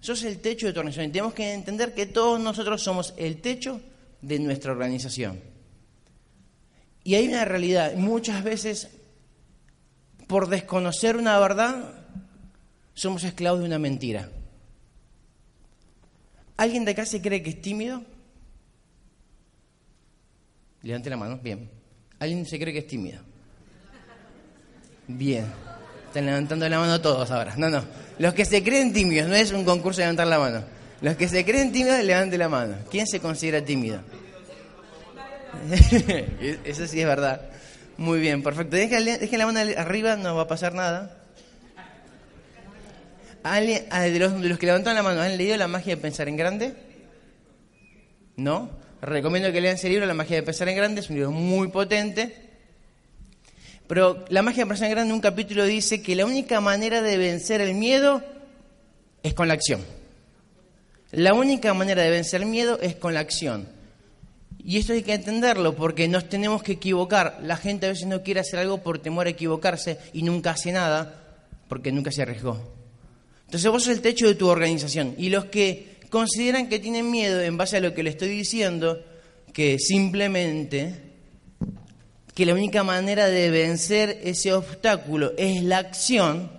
[0.00, 1.10] Sos el techo de tu organización.
[1.10, 3.80] Y tenemos que entender que todos nosotros somos el techo
[4.22, 5.40] de nuestra organización.
[7.02, 7.94] Y hay una realidad.
[7.94, 8.88] Muchas veces,
[10.26, 11.92] por desconocer una verdad,
[12.94, 14.30] somos esclavos de una mentira.
[16.56, 18.02] ¿Alguien de acá se cree que es tímido?
[20.82, 21.68] Levante la mano, bien.
[22.18, 23.20] ¿Alguien se cree que es tímido?
[25.08, 25.46] Bien.
[26.06, 27.54] Están levantando la mano todos ahora.
[27.56, 27.84] No, no.
[28.18, 30.64] Los que se creen tímidos, no es un concurso de levantar la mano.
[31.00, 32.76] Los que se creen tímidos, levante la mano.
[32.90, 34.00] ¿Quién se considera tímido?
[36.64, 37.40] Eso sí es verdad.
[37.96, 38.76] Muy bien, perfecto.
[38.76, 41.23] Dejen la mano arriba, no va a pasar nada.
[43.44, 46.36] De los, de los que levantan la mano, ¿han leído La magia de pensar en
[46.36, 46.72] grande?
[48.36, 48.70] ¿No?
[49.02, 51.68] Recomiendo que lean ese libro, La magia de pensar en grande, es un libro muy
[51.68, 52.34] potente.
[53.86, 57.18] Pero La magia de pensar en grande, un capítulo dice que la única manera de
[57.18, 58.22] vencer el miedo
[59.22, 59.84] es con la acción.
[61.10, 63.68] La única manera de vencer el miedo es con la acción.
[64.64, 67.40] Y esto hay que entenderlo porque nos tenemos que equivocar.
[67.42, 70.72] La gente a veces no quiere hacer algo por temor a equivocarse y nunca hace
[70.72, 71.20] nada
[71.68, 72.83] porque nunca se arriesgó.
[73.46, 75.14] Entonces vos sos el techo de tu organización.
[75.18, 79.02] Y los que consideran que tienen miedo en base a lo que le estoy diciendo,
[79.52, 80.94] que simplemente
[82.34, 86.50] que la única manera de vencer ese obstáculo es la acción,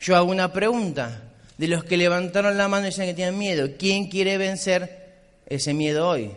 [0.00, 1.20] yo hago una pregunta.
[1.56, 3.68] de los que levantaron la mano y decían que tenían miedo.
[3.78, 5.14] ¿Quién quiere vencer
[5.46, 6.32] ese miedo hoy?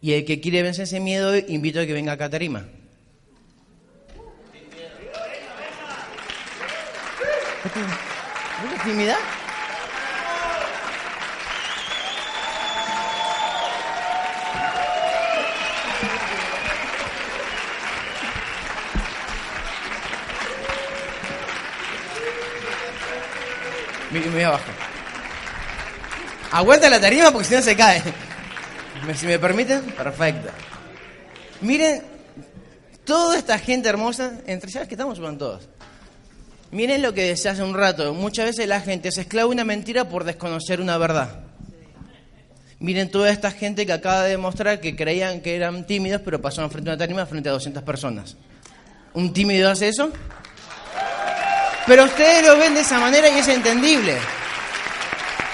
[0.00, 2.66] Y el que quiere vencer ese miedo hoy, invito a que venga a Catarima.
[7.76, 9.16] ¿Es timidez?
[24.10, 24.64] Me, abajo.
[26.50, 28.02] Aguanta la tarima porque si no se cae.
[29.14, 30.50] Si me permiten, perfecto.
[31.60, 32.02] Miren,
[33.04, 35.68] toda esta gente hermosa, entre ya que estamos, van todos.
[36.70, 38.12] Miren lo que decía hace un rato.
[38.12, 41.40] Muchas veces la gente se esclava una mentira por desconocer una verdad.
[42.80, 46.70] Miren toda esta gente que acaba de demostrar que creían que eran tímidos, pero pasaron
[46.70, 48.36] frente a una tarima frente a 200 personas.
[49.14, 50.10] ¿Un tímido hace eso?
[51.86, 54.16] Pero ustedes lo ven de esa manera y es entendible.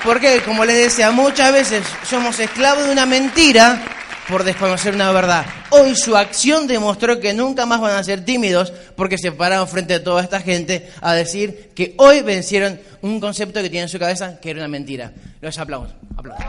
[0.02, 3.93] Porque, como les decía, muchas veces somos esclavos de una mentira
[4.28, 5.44] por desconocer una verdad.
[5.70, 9.94] Hoy su acción demostró que nunca más van a ser tímidos porque se pararon frente
[9.94, 13.98] a toda esta gente a decir que hoy vencieron un concepto que tienen en su
[13.98, 15.12] cabeza que era una mentira.
[15.40, 15.94] Los aplausos.
[16.16, 16.46] aplausos.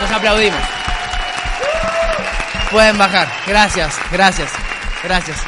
[0.00, 0.60] Los aplaudimos.
[2.70, 3.28] Pueden bajar.
[3.46, 4.50] Gracias, gracias,
[5.02, 5.38] gracias.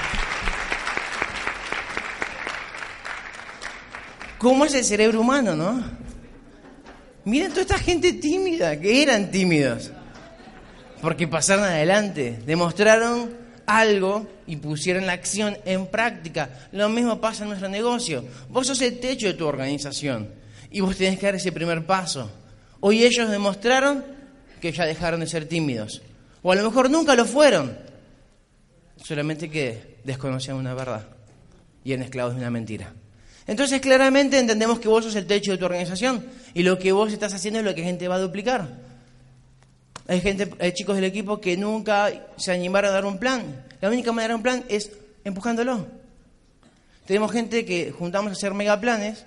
[4.39, 5.83] ¿Cómo es el cerebro humano, no?
[7.25, 9.91] Miren toda esta gente tímida, que eran tímidos.
[11.07, 13.31] Porque pasaron adelante, demostraron
[13.65, 16.51] algo y pusieron la acción en práctica.
[16.73, 18.25] Lo mismo pasa en nuestro negocio.
[18.49, 20.29] Vos sos el techo de tu organización
[20.69, 22.29] y vos tenés que dar ese primer paso.
[22.81, 24.05] Hoy ellos demostraron
[24.61, 26.03] que ya dejaron de ser tímidos.
[26.43, 27.79] O a lo mejor nunca lo fueron.
[28.97, 31.07] Solamente que desconocían una verdad
[31.85, 32.93] y eran esclavos de una mentira.
[33.47, 37.13] Entonces claramente entendemos que vos sos el techo de tu organización y lo que vos
[37.13, 38.86] estás haciendo es lo que gente va a duplicar.
[40.09, 43.65] Hay gente, hay chicos del equipo que nunca se animaron a dar un plan.
[43.81, 44.93] La única manera de dar un plan es
[45.25, 45.87] empujándolo.
[47.07, 49.27] Tenemos gente que juntamos a hacer megaplanes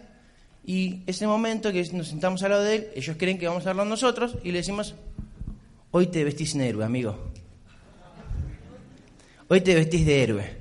[0.65, 3.70] y ese momento que nos sentamos al lado de él, ellos creen que vamos a
[3.70, 4.96] hacerlo nosotros y le decimos,
[5.92, 7.32] hoy te vestís en héroe, amigo.
[9.48, 10.60] Hoy te vestís de héroe.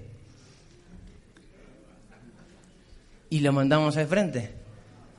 [3.31, 4.51] y lo mandamos al frente.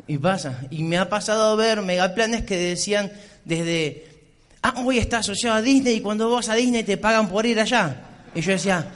[0.08, 0.62] Y pasa.
[0.72, 3.12] Y me ha pasado ver megaplanes que decían
[3.46, 4.18] desde,
[4.62, 7.60] ah, hoy está asociado a Disney y cuando vas a Disney te pagan por ir
[7.60, 7.95] allá.
[8.34, 8.88] Y yo decía,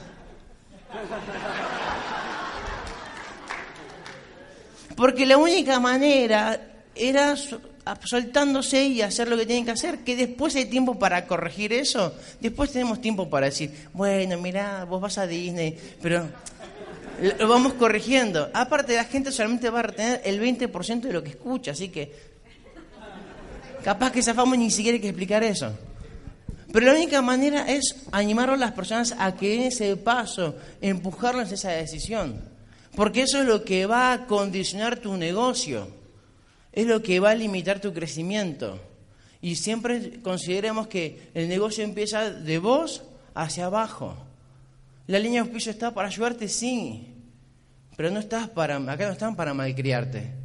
[4.96, 6.60] porque la única manera
[6.96, 7.36] era
[8.04, 12.16] soltándose y hacer lo que tienen que hacer, que después hay tiempo para corregir eso,
[12.40, 16.30] después tenemos tiempo para decir, bueno, mirá, vos vas a Disney, pero
[17.40, 18.50] lo vamos corrigiendo.
[18.54, 22.33] Aparte, la gente solamente va a retener el 20% de lo que escucha, así que
[23.84, 25.72] capaz que zafamos ni siquiera hay que explicar eso.
[26.72, 31.52] Pero la única manera es animar a las personas a que den ese paso, empujarlos
[31.52, 32.42] a esa decisión.
[32.96, 35.88] Porque eso es lo que va a condicionar tu negocio,
[36.72, 38.80] es lo que va a limitar tu crecimiento.
[39.40, 43.04] Y siempre consideremos que el negocio empieza de vos
[43.36, 44.18] hacia abajo.
[45.06, 47.14] La línea de auspicio está para ayudarte, sí,
[47.96, 50.43] pero no estás para, acá no están para malcriarte.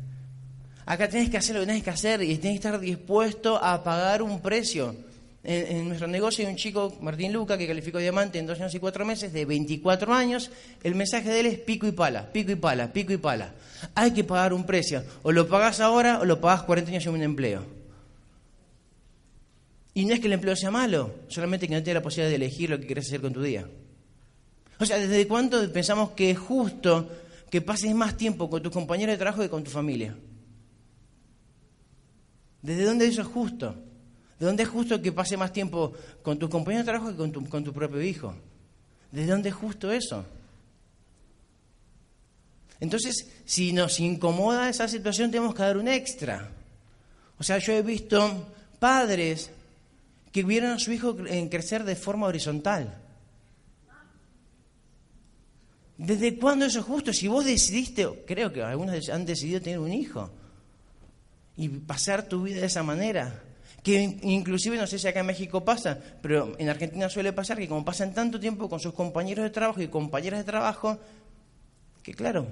[0.88, 3.84] Acá tienes que hacer lo que tienes que hacer y tienes que estar dispuesto a
[3.84, 4.96] pagar un precio.
[5.44, 8.80] En, nuestro negocio hay un chico, Martín Luca, que calificó diamante en dos años y
[8.80, 10.50] cuatro meses, de 24 años.
[10.82, 13.52] El mensaje de él es pico y pala, pico y pala, pico y pala.
[13.94, 15.04] Hay que pagar un precio.
[15.24, 17.66] O lo pagas ahora o lo pagas 40 años en un empleo.
[19.92, 22.36] Y no es que el empleo sea malo, solamente que no tienes la posibilidad de
[22.36, 23.68] elegir lo que quieres hacer con tu día.
[24.78, 27.10] O sea, ¿desde cuándo pensamos que es justo
[27.50, 30.14] que pases más tiempo con tus compañeros de trabajo que con tu familia?
[32.62, 33.74] ¿Desde dónde eso es justo?
[34.38, 35.92] ¿De dónde es justo que pase más tiempo
[36.22, 38.34] con tus compañeros de trabajo que con tu, con tu propio hijo?
[39.10, 40.24] ¿Desde dónde es justo eso?
[42.80, 46.50] Entonces, si nos incomoda esa situación, tenemos que dar un extra.
[47.38, 48.46] O sea, yo he visto
[48.78, 49.50] padres
[50.30, 52.96] que vieron a su hijo crecer de forma horizontal.
[55.96, 57.12] ¿Desde cuándo eso es justo?
[57.12, 60.30] Si vos decidiste, creo que algunos han decidido tener un hijo
[61.58, 63.42] y pasar tu vida de esa manera.
[63.82, 67.58] Que in- inclusive, no sé si acá en México pasa, pero en Argentina suele pasar
[67.58, 70.98] que como pasan tanto tiempo con sus compañeros de trabajo y compañeras de trabajo,
[72.02, 72.46] que claro,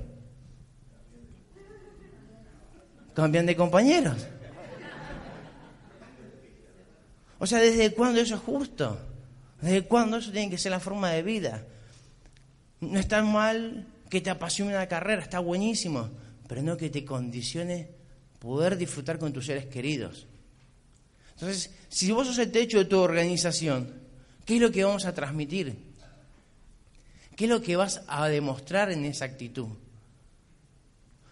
[3.15, 4.27] cambian de compañeros.
[7.39, 8.99] O sea, ¿desde cuándo eso es justo?
[9.61, 11.65] ¿Desde cuándo eso tiene que ser la forma de vida?
[12.81, 16.11] No está mal que te apasione una carrera, está buenísimo,
[16.49, 17.89] pero no que te condicione
[18.39, 20.27] poder disfrutar con tus seres queridos.
[21.35, 23.93] Entonces, si vos sos el techo de tu organización,
[24.45, 25.77] ¿qué es lo que vamos a transmitir?
[27.37, 29.69] ¿Qué es lo que vas a demostrar en esa actitud?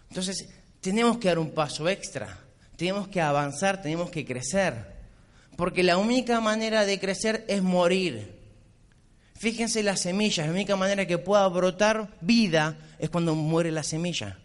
[0.09, 0.47] Entonces,
[0.79, 2.39] tenemos que dar un paso extra,
[2.77, 4.95] tenemos que avanzar, tenemos que crecer,
[5.55, 8.35] porque la única manera de crecer es morir.
[9.33, 14.37] Fíjense las semillas, la única manera que pueda brotar vida es cuando muere la semilla.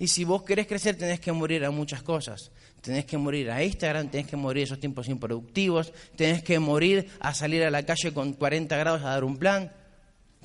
[0.00, 2.50] Y si vos querés crecer, tenés que morir a muchas cosas.
[2.80, 7.10] Tenés que morir a Instagram, tenés que morir a esos tiempos improductivos, tenés que morir
[7.20, 9.70] a salir a la calle con 40 grados a dar un plan,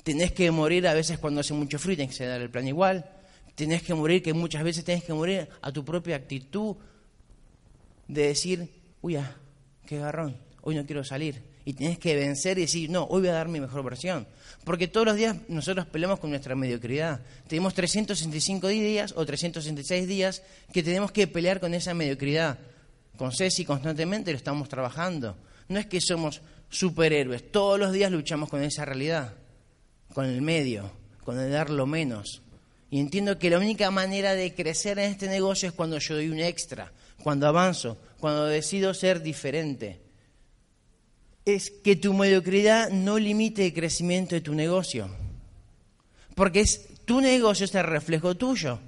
[0.02, 3.10] tenés que morir a veces cuando hace mucho frío, tenés que dar el plan igual,
[3.54, 6.76] tenés que morir, que muchas veces tenés que morir a tu propia actitud
[8.08, 8.68] de decir,
[9.00, 9.36] uy, ah,
[9.86, 11.42] qué garrón, hoy no quiero salir.
[11.64, 14.28] Y tenés que vencer y decir, no, hoy voy a dar mi mejor versión.
[14.64, 17.20] Porque todos los días nosotros peleamos con nuestra mediocridad.
[17.46, 20.42] Tenemos 365 días o 366 días
[20.72, 22.58] que tenemos que pelear con esa mediocridad.
[23.16, 25.36] Con Ceci constantemente lo estamos trabajando.
[25.68, 29.34] No es que somos superhéroes, todos los días luchamos con esa realidad,
[30.12, 30.90] con el medio,
[31.24, 32.42] con el dar lo menos.
[32.90, 36.28] Y entiendo que la única manera de crecer en este negocio es cuando yo doy
[36.28, 36.92] un extra,
[37.22, 40.00] cuando avanzo, cuando decido ser diferente.
[41.46, 45.08] Es que tu mediocridad no limite el crecimiento de tu negocio.
[46.34, 48.78] Porque es, tu negocio es el reflejo tuyo.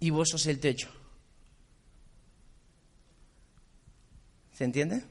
[0.00, 0.90] Y vos sos el techo.
[4.52, 5.02] ¿Se entiende?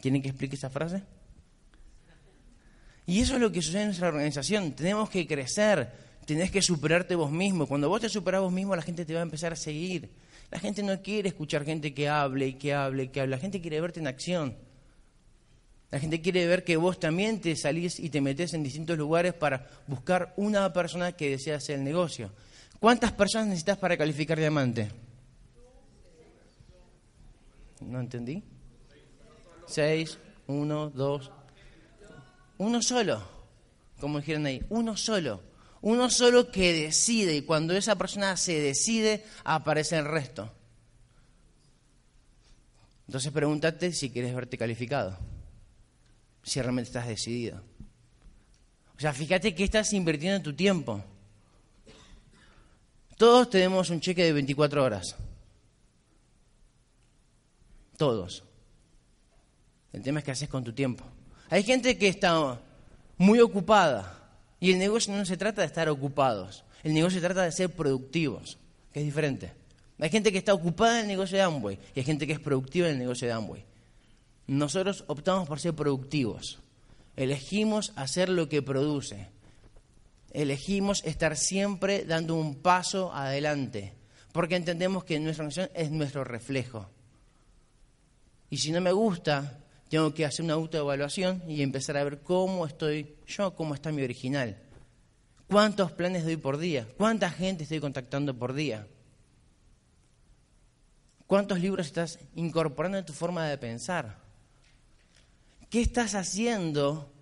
[0.00, 1.02] ¿Quieren que explique esa frase?
[3.06, 4.72] Y eso es lo que sucede en nuestra organización.
[4.72, 5.90] Tenemos que crecer,
[6.26, 7.66] tenés que superarte vos mismo.
[7.66, 10.10] Cuando vos te superás vos mismo, la gente te va a empezar a seguir.
[10.50, 13.32] La gente no quiere escuchar gente que hable y que hable y que hable.
[13.36, 14.56] La gente quiere verte en acción.
[15.90, 19.32] La gente quiere ver que vos también te salís y te metés en distintos lugares
[19.32, 22.30] para buscar una persona que desea hacer el negocio.
[22.78, 24.90] ¿Cuántas personas necesitas para calificar diamante?
[27.80, 28.42] ¿No entendí?
[29.66, 31.30] Seis, uno, dos,
[32.58, 33.22] uno solo,
[34.00, 35.42] como dijeron ahí, uno solo.
[35.80, 40.52] Uno solo que decide y cuando esa persona se decide aparece el resto.
[43.06, 45.16] Entonces pregúntate si quieres verte calificado,
[46.42, 47.62] si realmente estás decidido.
[48.96, 51.02] O sea, fíjate que estás invirtiendo en tu tiempo.
[53.16, 55.16] Todos tenemos un cheque de 24 horas.
[57.96, 58.44] Todos.
[59.92, 61.04] El tema es qué haces con tu tiempo.
[61.48, 62.60] Hay gente que está
[63.16, 64.17] muy ocupada
[64.60, 67.70] y el negocio no se trata de estar ocupados, el negocio se trata de ser
[67.70, 68.58] productivos,
[68.92, 69.52] que es diferente.
[70.00, 72.40] Hay gente que está ocupada en el negocio de Amway y hay gente que es
[72.40, 73.64] productiva en el negocio de Amway.
[74.46, 76.60] Nosotros optamos por ser productivos.
[77.16, 79.28] Elegimos hacer lo que produce.
[80.30, 83.94] Elegimos estar siempre dando un paso adelante,
[84.32, 86.88] porque entendemos que nuestra organización es nuestro reflejo.
[88.50, 92.66] Y si no me gusta, tengo que hacer una autoevaluación y empezar a ver cómo
[92.66, 94.60] estoy yo, cómo está mi original.
[95.48, 96.86] ¿Cuántos planes doy por día?
[96.96, 98.86] ¿Cuánta gente estoy contactando por día?
[101.26, 104.18] ¿Cuántos libros estás incorporando en tu forma de pensar?
[105.70, 107.12] ¿Qué estás haciendo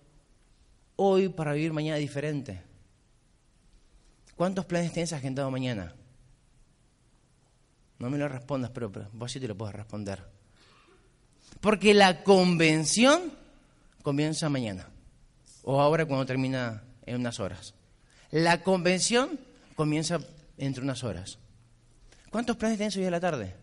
[0.97, 2.61] hoy para vivir mañana diferente?
[4.35, 5.95] ¿Cuántos planes tienes agendado mañana?
[7.99, 10.36] No me lo respondas, pero, pero vos sí te lo puedes responder.
[11.61, 13.33] Porque la convención
[14.03, 14.87] comienza mañana,
[15.63, 17.73] o ahora cuando termina en unas horas.
[18.31, 19.39] La convención
[19.75, 20.19] comienza
[20.57, 21.39] entre unas horas.
[22.29, 23.55] ¿Cuántos planes tenés hoy a la tarde?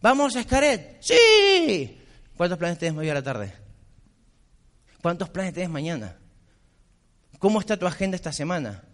[0.00, 0.98] ¿Vamos a Escaret?
[1.00, 1.98] ¡Sí!
[2.36, 3.52] ¿Cuántos planes tenés hoy a la tarde?
[5.02, 6.16] ¿Cuántos planes tenés mañana?
[7.38, 8.84] ¿Cómo está tu agenda esta semana?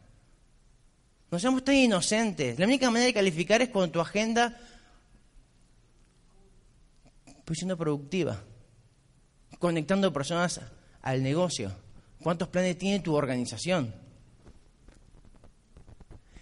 [1.30, 2.58] No seamos tan inocentes.
[2.58, 4.60] La única manera de calificar es con tu agenda
[7.44, 8.40] pues siendo productiva,
[9.58, 10.60] conectando personas
[11.02, 11.72] al negocio.
[12.22, 13.94] ¿Cuántos planes tiene tu organización?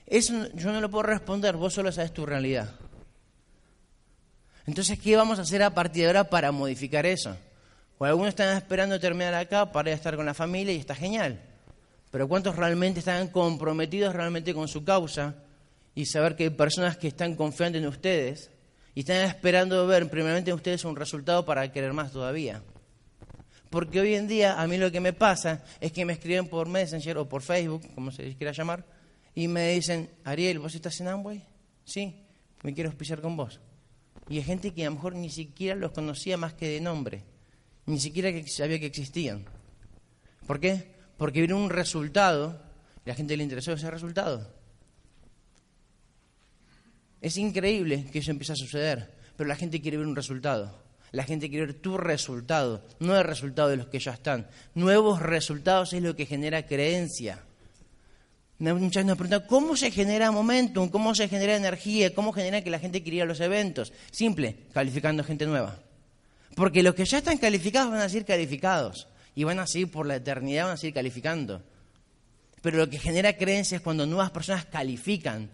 [0.07, 2.71] Eso yo no lo puedo responder, vos solo sabes tu realidad.
[4.67, 7.37] Entonces, ¿qué vamos a hacer a partir de ahora para modificar eso?
[7.99, 11.41] O algunos están esperando terminar acá para estar con la familia y está genial.
[12.13, 15.35] Pero ¿cuántos realmente están comprometidos realmente con su causa
[15.95, 18.52] y saber que hay personas que están confiando en ustedes
[18.95, 22.63] y están esperando ver primeramente en ustedes un resultado para querer más todavía.
[23.71, 26.69] Porque hoy en día a mí lo que me pasa es que me escriben por
[26.69, 28.85] Messenger o por Facebook, como se les quiera llamar,
[29.35, 31.43] y me dicen, Ariel, ¿vos estás en Amway?
[31.85, 32.15] Sí,
[32.63, 33.61] me quiero auspiciar con vos.
[34.29, 37.25] Y hay gente que a lo mejor ni siquiera los conocía más que de nombre,
[37.87, 39.47] ni siquiera que sabía que existían.
[40.47, 40.93] ¿Por qué?
[41.17, 42.61] Porque vieron un resultado
[43.05, 44.49] ¿A la gente le interesó ese resultado?
[47.23, 50.83] Es increíble que eso empiece a suceder, pero la gente quiere ver un resultado.
[51.13, 54.49] La gente quiere ver tu resultado, no el resultado de los que ya están.
[54.75, 57.45] Nuevos resultados es lo que genera creencia.
[58.59, 60.89] Muchas nos preguntan, ¿cómo se genera momentum?
[60.89, 62.15] ¿Cómo se genera energía?
[62.15, 63.93] ¿Cómo genera que la gente quiera los eventos?
[64.11, 65.79] Simple, calificando gente nueva.
[66.55, 70.07] Porque los que ya están calificados van a seguir calificados y van a seguir por
[70.07, 71.63] la eternidad, van a seguir calificando.
[72.63, 75.51] Pero lo que genera creencia es cuando nuevas personas califican.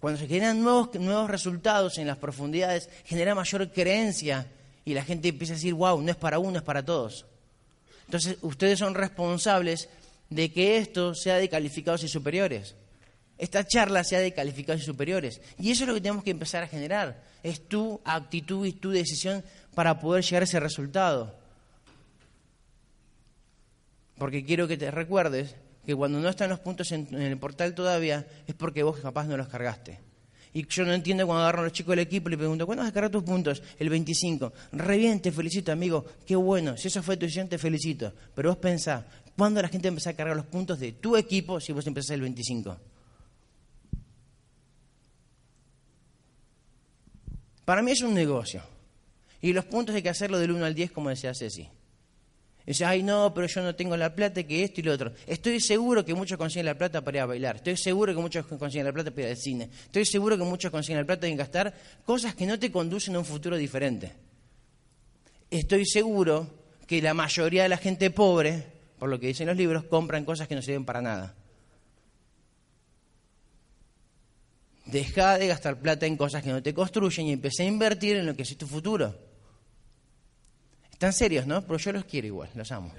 [0.00, 4.46] Cuando se generan nuevos, nuevos resultados en las profundidades, genera mayor creencia
[4.84, 7.26] y la gente empieza a decir, wow, no es para uno, es para todos.
[8.06, 9.88] Entonces, ustedes son responsables
[10.30, 12.74] de que esto sea de calificados y superiores.
[13.36, 15.40] Esta charla sea de calificados y superiores.
[15.58, 17.22] Y eso es lo que tenemos que empezar a generar.
[17.42, 19.44] Es tu actitud y tu decisión
[19.74, 21.34] para poder llegar a ese resultado.
[24.18, 25.54] Porque quiero que te recuerdes
[25.90, 29.36] que cuando no están los puntos en, el portal todavía es porque vos capaz no
[29.36, 29.98] los cargaste.
[30.52, 32.82] Y yo no entiendo cuando agarro a los chicos del equipo y le pregunto, ¿cuándo
[32.82, 33.60] vas a cargar tus puntos?
[33.76, 34.52] El 25.
[34.70, 36.04] Re bien, te felicito, amigo.
[36.24, 36.76] Qué bueno.
[36.76, 38.12] Si eso fue tu decisión, te felicito.
[38.36, 39.04] Pero vos pensá,
[39.36, 42.20] ¿cuándo la gente empezó a cargar los puntos de tu equipo si vos empezás el
[42.20, 42.76] 25?
[47.64, 48.62] Para mí es un negocio.
[49.40, 51.68] Y los puntos hay que hacerlo del 1 al 10, como decía Ceci.
[52.66, 55.12] Dice, ay no, pero yo no tengo la plata, que esto y lo otro.
[55.26, 57.56] Estoy seguro que muchos consiguen la plata para ir a bailar.
[57.56, 59.70] Estoy seguro que muchos consiguen la plata para ir al cine.
[59.84, 63.18] Estoy seguro que muchos consiguen la plata en gastar cosas que no te conducen a
[63.18, 64.12] un futuro diferente.
[65.50, 66.46] Estoy seguro
[66.86, 68.64] que la mayoría de la gente pobre,
[68.98, 71.34] por lo que dicen los libros, compran cosas que no sirven para nada.
[74.86, 78.26] Deja de gastar plata en cosas que no te construyen y empecé a invertir en
[78.26, 79.29] lo que es tu futuro.
[81.00, 81.62] Están serios, ¿no?
[81.62, 82.92] Pero yo los quiero igual, los amo.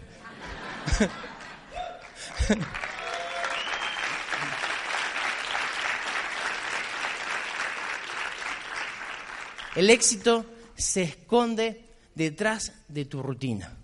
[9.75, 13.77] El éxito se esconde detrás de tu rutina.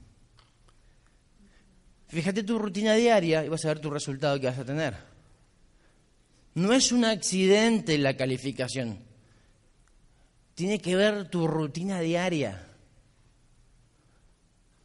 [2.08, 4.98] Fíjate tu rutina diaria y vas a ver tu resultado que vas a tener.
[6.56, 8.98] No es un accidente la calificación.
[10.56, 12.67] Tiene que ver tu rutina diaria.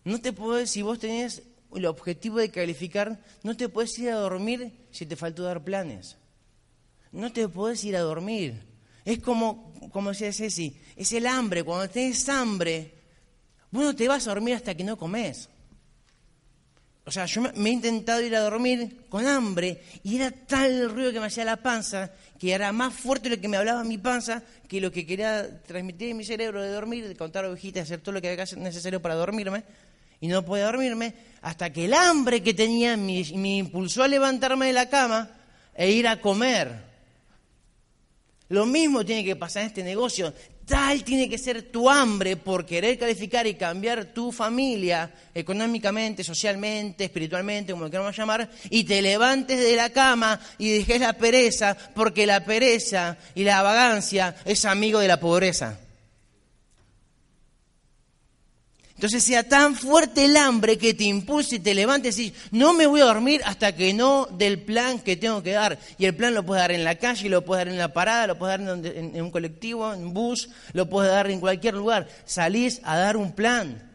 [0.05, 1.43] No te puedes, si vos tenés
[1.75, 6.17] el objetivo de calificar, no te puedes ir a dormir si te faltó dar planes.
[7.13, 8.63] No te puedes ir a dormir.
[9.05, 11.63] Es como, como decía Ceci, es el hambre.
[11.63, 12.95] Cuando tenés hambre,
[13.71, 15.49] vos no te vas a dormir hasta que no comes.
[17.05, 20.91] O sea, yo me, he intentado ir a dormir con hambre y era tal el
[20.91, 23.99] ruido que me hacía la panza que era más fuerte lo que me hablaba mi
[23.99, 28.01] panza que lo que quería transmitir en mi cerebro de dormir, de contar ovejitas, hacer
[28.01, 29.65] todo lo que había necesario para dormirme
[30.23, 31.13] y no podía dormirme
[31.43, 35.29] hasta que el hambre que tenía me, me impulsó a levantarme de la cama
[35.75, 36.93] e ir a comer.
[38.49, 40.33] Lo mismo tiene que pasar en este negocio.
[40.65, 47.03] Tal tiene que ser tu hambre por querer calificar y cambiar tu familia económicamente, socialmente,
[47.03, 51.77] espiritualmente, como lo queramos llamar, y te levantes de la cama y dejes la pereza,
[51.97, 55.81] porque la pereza y la vagancia es amigo de la pobreza.
[59.03, 62.87] Entonces sea tan fuerte el hambre que te impulse y te levantes y no me
[62.87, 65.77] voy a dormir hasta que no del plan que tengo que dar.
[65.99, 68.29] Y el plan lo puedes dar en la calle, lo puedes dar en la parada,
[68.29, 72.07] lo puedes dar en, un colectivo, en un bus, lo puedes dar en cualquier lugar.
[72.27, 73.91] Salís a dar un plan.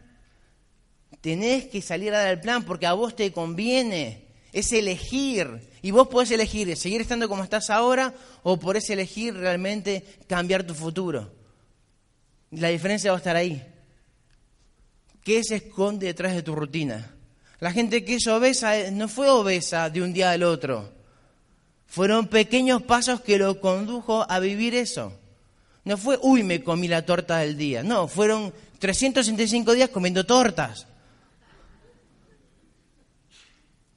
[1.22, 4.26] Tenés que salir a dar el plan porque a vos te conviene.
[4.52, 5.70] Es elegir.
[5.80, 10.74] Y vos podés elegir seguir estando como estás ahora o podés elegir realmente cambiar tu
[10.74, 11.32] futuro.
[12.50, 13.64] La diferencia va a estar ahí.
[15.28, 17.14] ¿Qué se esconde detrás de tu rutina?
[17.60, 20.90] La gente que es obesa eh, no fue obesa de un día al otro.
[21.86, 25.12] Fueron pequeños pasos que lo condujo a vivir eso.
[25.84, 27.82] No fue, uy, me comí la torta del día.
[27.82, 30.86] No, fueron 365 días comiendo tortas.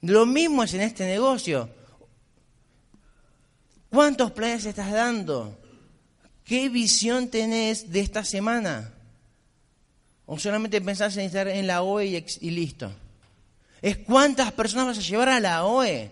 [0.02, 1.70] Lo mismo es en este negocio.
[3.88, 5.58] ¿Cuántos planes estás dando?
[6.44, 8.91] ¿Qué visión tenés de esta semana?
[10.32, 12.90] ¿O solamente pensás en estar en la OE y, listo?
[13.82, 16.10] Es cuántas personas vas a llevar a la OE.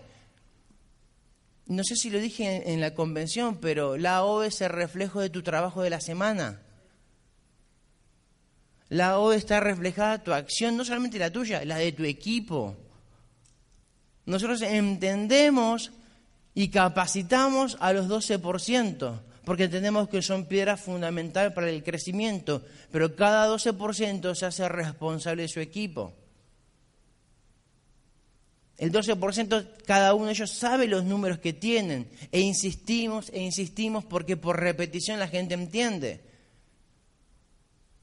[1.65, 5.31] No sé si lo dije en, la convención, pero la OE es el reflejo de
[5.31, 6.61] tu trabajo de la semana.
[8.89, 12.77] La OE está reflejada tu acción, no solamente la tuya, la de tu equipo.
[14.27, 15.91] Nosotros entendemos
[16.53, 23.15] y capacitamos a los 12% porque entendemos que son piedras fundamentales para el crecimiento, pero
[23.15, 26.13] cada 12% se hace responsable de su equipo.
[28.81, 32.09] El 12% cada uno de ellos sabe los números que tienen.
[32.31, 36.23] E insistimos e insistimos porque por repetición la gente entiende.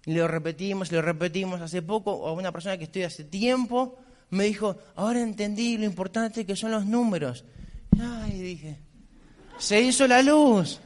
[0.04, 1.60] Lo repetimos, lo repetimos.
[1.60, 3.98] Hace poco, a una persona que estoy hace tiempo,
[4.30, 7.44] me dijo, ahora entendí lo importante que son los números.
[8.00, 8.78] Ay, dije,
[9.58, 10.80] se hizo la luz.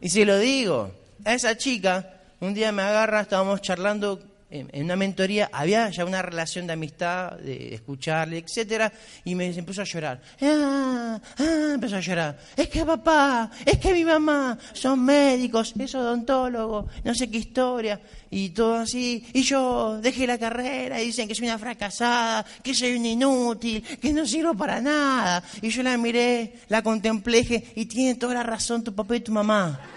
[0.00, 0.90] Y se lo digo,
[1.24, 4.20] a esa chica, un día me agarra, estábamos charlando
[4.50, 8.92] en, una mentoría, había ya una relación de amistad, de escucharle, etcétera,
[9.24, 10.20] y me empezó a llorar.
[10.42, 12.38] Ah, ah, empezó a llorar.
[12.56, 18.00] Es que papá, es que mi mamá, son médicos, es odontólogo, no sé qué historia,
[18.30, 19.24] y todo así.
[19.32, 23.82] Y yo dejé la carrera y dicen que soy una fracasada, que soy un inútil,
[23.82, 25.42] que no sirvo para nada.
[25.62, 29.16] Y yo la miré, la contemplé y dije, y tiene toda la razón tu papá
[29.16, 29.80] y tu mamá.
[29.82, 29.88] Ahí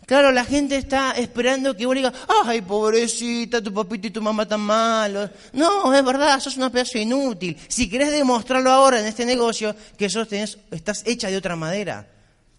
[0.05, 2.13] Claro, la gente está esperando que vos le digas,
[2.45, 5.31] ay, pobrecita, tu papito y tu mamá tan malos.
[5.51, 7.57] No, es verdad, sos una pedazo inútil.
[7.67, 12.07] Si querés demostrarlo ahora en este negocio, que sos tenés, estás hecha de otra madera.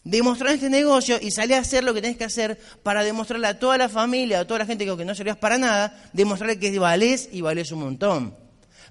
[0.03, 3.59] Demostrar este negocio y salir a hacer lo que tenés que hacer para demostrarle a
[3.59, 7.29] toda la familia, a toda la gente que no servías para nada, demostrarle que valés
[7.31, 8.46] y valés un montón.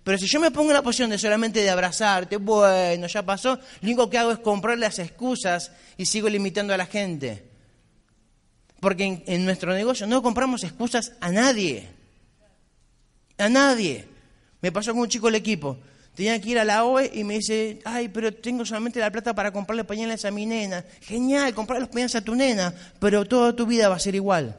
[0.05, 3.55] Pero si yo me pongo en la posición de solamente de abrazarte, bueno, ya pasó,
[3.55, 7.43] lo único que hago es comprar las excusas y sigo limitando a la gente.
[8.79, 11.87] Porque en, nuestro negocio no compramos excusas a nadie.
[13.39, 14.07] A nadie.
[14.61, 15.79] Me pasó con un chico del equipo.
[16.13, 19.33] Tenía que ir a la OE y me dice, ay, pero tengo solamente la plata
[19.33, 20.85] para comprarle pañales a mi nena.
[21.01, 24.55] Genial, comprar los pañales a tu nena, pero toda tu vida va a ser igual.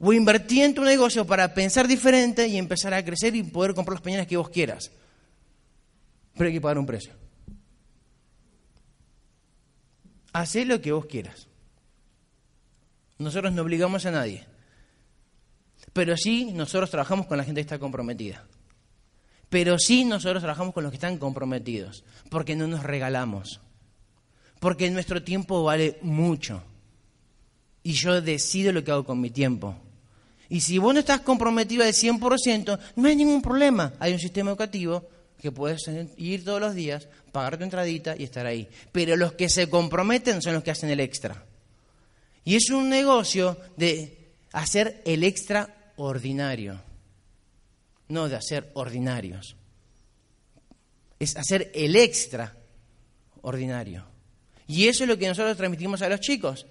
[0.00, 3.96] O invertí en tu negocio para pensar diferente y empezar a crecer y poder comprar
[3.96, 4.90] los pañales que vos quieras.
[6.34, 7.12] Pero hay que pagar un precio.
[10.32, 11.48] Hacé lo que vos quieras.
[13.18, 14.46] Nosotros no obligamos a nadie.
[15.92, 18.46] Pero sí, nosotros trabajamos con la gente que está comprometida.
[19.50, 22.04] Pero sí, nosotros trabajamos con los que están comprometidos.
[22.30, 23.60] Porque no nos regalamos.
[24.60, 26.62] Porque nuestro tiempo vale mucho.
[27.82, 29.76] Y yo decido lo que hago con mi tiempo.
[30.50, 33.94] Y si vos no estás comprometido al 100%, no hay ningún problema.
[34.00, 35.08] Hay un sistema educativo
[35.40, 38.68] que puedes ir todos los días, pagar tu entradita y estar ahí.
[38.92, 41.46] Pero los que se comprometen son los que hacen el extra.
[42.44, 46.82] Y es un negocio de hacer el extraordinario,
[48.08, 49.54] no de hacer ordinarios.
[51.20, 54.04] Es hacer el extraordinario.
[54.66, 56.66] Y eso es lo que nosotros transmitimos a los chicos,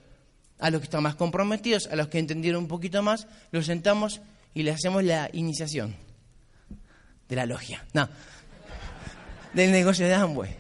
[0.60, 4.22] a los que están más comprometidos, a los que entendieron un poquito más, los sentamos
[4.54, 5.96] y les hacemos la iniciación
[7.28, 8.10] de la logia, no,
[9.54, 10.56] del negocio de Amway.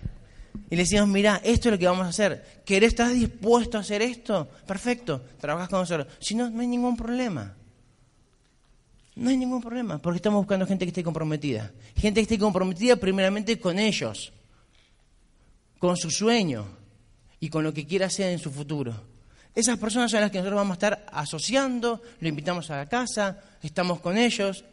[0.71, 2.61] Y le decimos, mira, esto es lo que vamos a hacer.
[2.63, 4.47] ¿Querés, estás dispuesto a hacer esto?
[4.67, 6.07] Perfecto, trabajas con nosotros.
[6.19, 7.55] Si no, no hay ningún problema.
[9.15, 11.71] No hay ningún problema, porque estamos buscando gente que esté comprometida.
[11.95, 14.31] Gente que esté comprometida primeramente con ellos,
[15.77, 16.65] con su sueño
[17.39, 18.93] y con lo que quiera hacer en su futuro.
[19.55, 23.41] Esas personas son las que nosotros vamos a estar asociando, lo invitamos a la casa,
[23.61, 24.63] estamos con ellos,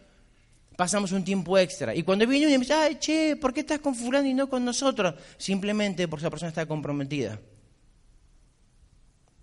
[0.77, 1.95] pasamos un tiempo extra.
[1.95, 4.35] Y cuando viene uno y me dice, ay, che, ¿por qué estás con fulano y
[4.35, 5.14] no con nosotros?
[5.39, 7.41] Simplemente porque esa persona está comprometida.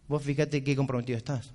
[0.07, 1.51] Vos fíjate qué comprometido estás.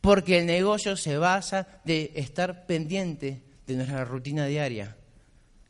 [0.00, 4.96] Porque el negocio se basa de estar pendiente de nuestra rutina diaria.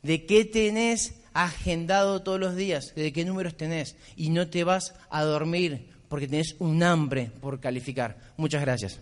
[0.03, 3.95] De qué tenés agendado todos los días, de qué números tenés.
[4.15, 8.17] Y no te vas a dormir porque tenés un hambre por calificar.
[8.35, 8.99] Muchas gracias.